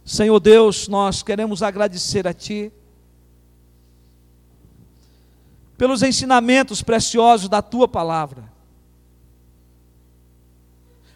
Senhor 0.04 0.40
Deus, 0.40 0.88
nós 0.88 1.22
queremos 1.22 1.62
agradecer 1.62 2.26
a 2.26 2.34
Ti 2.34 2.72
pelos 5.78 6.02
ensinamentos 6.02 6.82
preciosos 6.82 7.48
da 7.48 7.62
Tua 7.62 7.86
palavra 7.86 8.59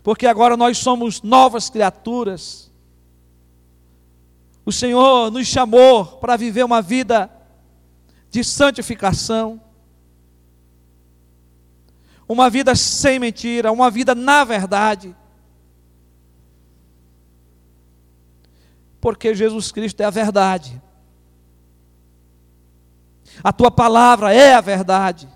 porque 0.05 0.26
agora 0.26 0.55
nós 0.55 0.76
somos 0.76 1.22
novas 1.22 1.70
criaturas. 1.70 2.70
O 4.66 4.70
Senhor 4.70 5.30
nos 5.30 5.46
chamou 5.46 6.05
para 6.05 6.36
viver 6.36 6.62
uma 6.62 6.82
vida 6.82 7.30
de 8.28 8.44
santificação, 8.44 9.59
uma 12.28 12.50
vida 12.50 12.74
sem 12.74 13.18
mentira, 13.18 13.72
uma 13.72 13.90
vida 13.90 14.14
na 14.14 14.44
verdade. 14.44 15.16
Porque 19.00 19.34
Jesus 19.34 19.72
Cristo 19.72 20.02
é 20.02 20.05
a 20.05 20.11
verdade. 20.11 20.82
A 23.42 23.55
tua 23.55 23.70
palavra 23.70 24.34
é 24.34 24.52
a 24.52 24.61
verdade. 24.61 25.26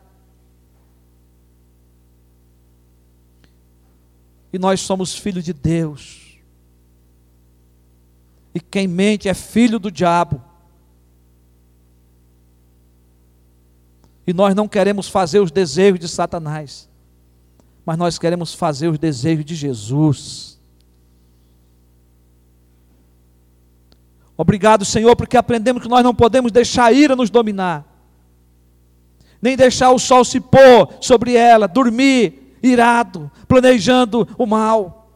e 4.52 4.58
nós 4.58 4.80
somos 4.80 5.14
filhos 5.14 5.44
de 5.44 5.52
Deus. 5.52 6.38
E 8.54 8.60
quem 8.60 8.88
mente 8.88 9.28
é 9.28 9.34
filho 9.34 9.78
do 9.78 9.90
diabo. 9.90 10.42
E 14.26 14.32
nós 14.32 14.54
não 14.54 14.68
queremos 14.68 15.08
fazer 15.08 15.40
os 15.40 15.50
desejos 15.50 16.00
de 16.00 16.08
Satanás, 16.08 16.88
mas 17.84 17.96
nós 17.96 18.18
queremos 18.18 18.52
fazer 18.54 18.88
os 18.88 18.98
desejos 18.98 19.44
de 19.44 19.54
Jesus. 19.54 20.58
Obrigado, 24.36 24.84
Senhor, 24.84 25.16
porque 25.16 25.36
aprendemos 25.36 25.82
que 25.82 25.88
nós 25.88 26.04
não 26.04 26.14
podemos 26.14 26.52
deixar 26.52 26.84
a 26.84 26.92
ira 26.92 27.16
nos 27.16 27.30
dominar, 27.30 27.84
nem 29.42 29.56
deixar 29.56 29.90
o 29.90 29.98
sol 29.98 30.24
se 30.24 30.40
pôr 30.40 30.94
sobre 31.00 31.34
ela, 31.34 31.66
dormir, 31.66 32.37
irado, 32.62 33.30
planejando 33.46 34.28
o 34.36 34.46
mal. 34.46 35.10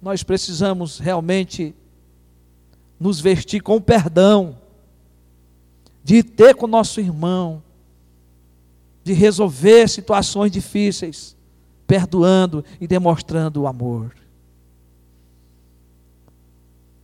Nós 0.00 0.22
precisamos 0.22 0.98
realmente 0.98 1.74
nos 2.98 3.20
vestir 3.20 3.60
com 3.60 3.80
perdão, 3.80 4.58
de 6.02 6.22
ter 6.22 6.54
com 6.54 6.66
nosso 6.66 7.00
irmão, 7.00 7.62
de 9.02 9.12
resolver 9.12 9.88
situações 9.88 10.50
difíceis, 10.50 11.36
perdoando 11.86 12.64
e 12.80 12.86
demonstrando 12.86 13.62
o 13.62 13.66
amor. 13.66 14.12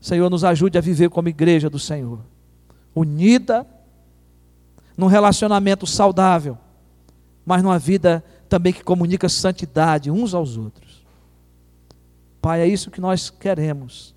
Senhor, 0.01 0.29
nos 0.29 0.43
ajude 0.43 0.77
a 0.77 0.81
viver 0.81 1.11
como 1.11 1.29
igreja 1.29 1.71
do 1.71 1.79
Senhor, 1.79 2.19
unida, 2.93 3.65
num 4.97 5.07
relacionamento 5.07 5.87
saudável, 5.87 6.59
mas 7.45 7.63
numa 7.63 7.79
vida 7.79 8.25
também 8.49 8.73
que 8.73 8.85
comunica 8.85 9.29
santidade 9.29 10.11
uns 10.11 10.35
aos 10.35 10.57
outros. 10.57 11.03
Pai, 12.41 12.61
é 12.61 12.67
isso 12.67 12.91
que 12.91 13.01
nós 13.01 13.31
queremos. 13.31 14.15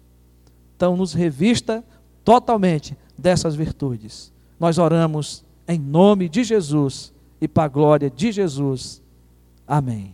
Então, 0.76 0.98
nos 0.98 1.14
revista 1.14 1.84
totalmente 2.24 2.98
dessas 3.18 3.56
virtudes. 3.56 4.32
Nós 4.60 4.78
oramos 4.78 5.44
em 5.68 5.80
nome 5.80 6.28
de 6.28 6.44
Jesus 6.44 7.14
e 7.40 7.48
para 7.48 7.64
a 7.64 7.68
glória 7.68 8.10
de 8.10 8.32
Jesus. 8.32 9.02
Amém. 9.68 10.14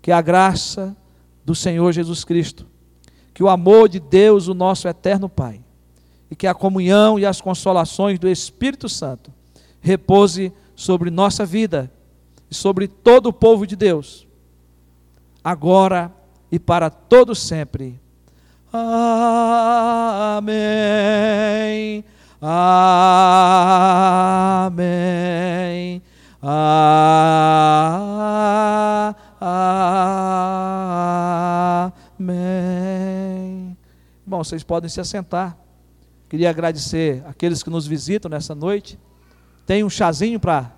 Que 0.00 0.12
a 0.12 0.20
graça 0.20 0.96
do 1.44 1.54
Senhor 1.54 1.92
Jesus 1.92 2.24
Cristo 2.24 2.66
que 3.34 3.42
o 3.42 3.48
amor 3.48 3.88
de 3.88 3.98
Deus, 3.98 4.46
o 4.46 4.54
nosso 4.54 4.86
eterno 4.86 5.28
Pai, 5.28 5.60
e 6.30 6.36
que 6.36 6.46
a 6.46 6.54
comunhão 6.54 7.18
e 7.18 7.26
as 7.26 7.40
consolações 7.40 8.18
do 8.18 8.28
Espírito 8.28 8.88
Santo 8.88 9.32
repouse 9.80 10.52
sobre 10.76 11.10
nossa 11.10 11.44
vida 11.44 11.90
e 12.50 12.54
sobre 12.54 12.88
todo 12.88 13.26
o 13.28 13.32
povo 13.32 13.66
de 13.66 13.76
Deus, 13.76 14.26
agora 15.42 16.12
e 16.50 16.58
para 16.58 16.90
todo 16.90 17.34
sempre. 17.34 18.00
Amém. 18.72 20.44
Amém. 22.40 22.84
Amém. 32.18 33.76
Bom, 34.26 34.42
vocês 34.42 34.62
podem 34.62 34.90
se 34.90 35.00
assentar. 35.00 35.56
Queria 36.28 36.50
agradecer 36.50 37.22
aqueles 37.26 37.62
que 37.62 37.70
nos 37.70 37.86
visitam 37.86 38.28
nessa 38.28 38.54
noite. 38.54 38.98
Tem 39.64 39.84
um 39.84 39.90
chazinho 39.90 40.40
para 40.40 40.72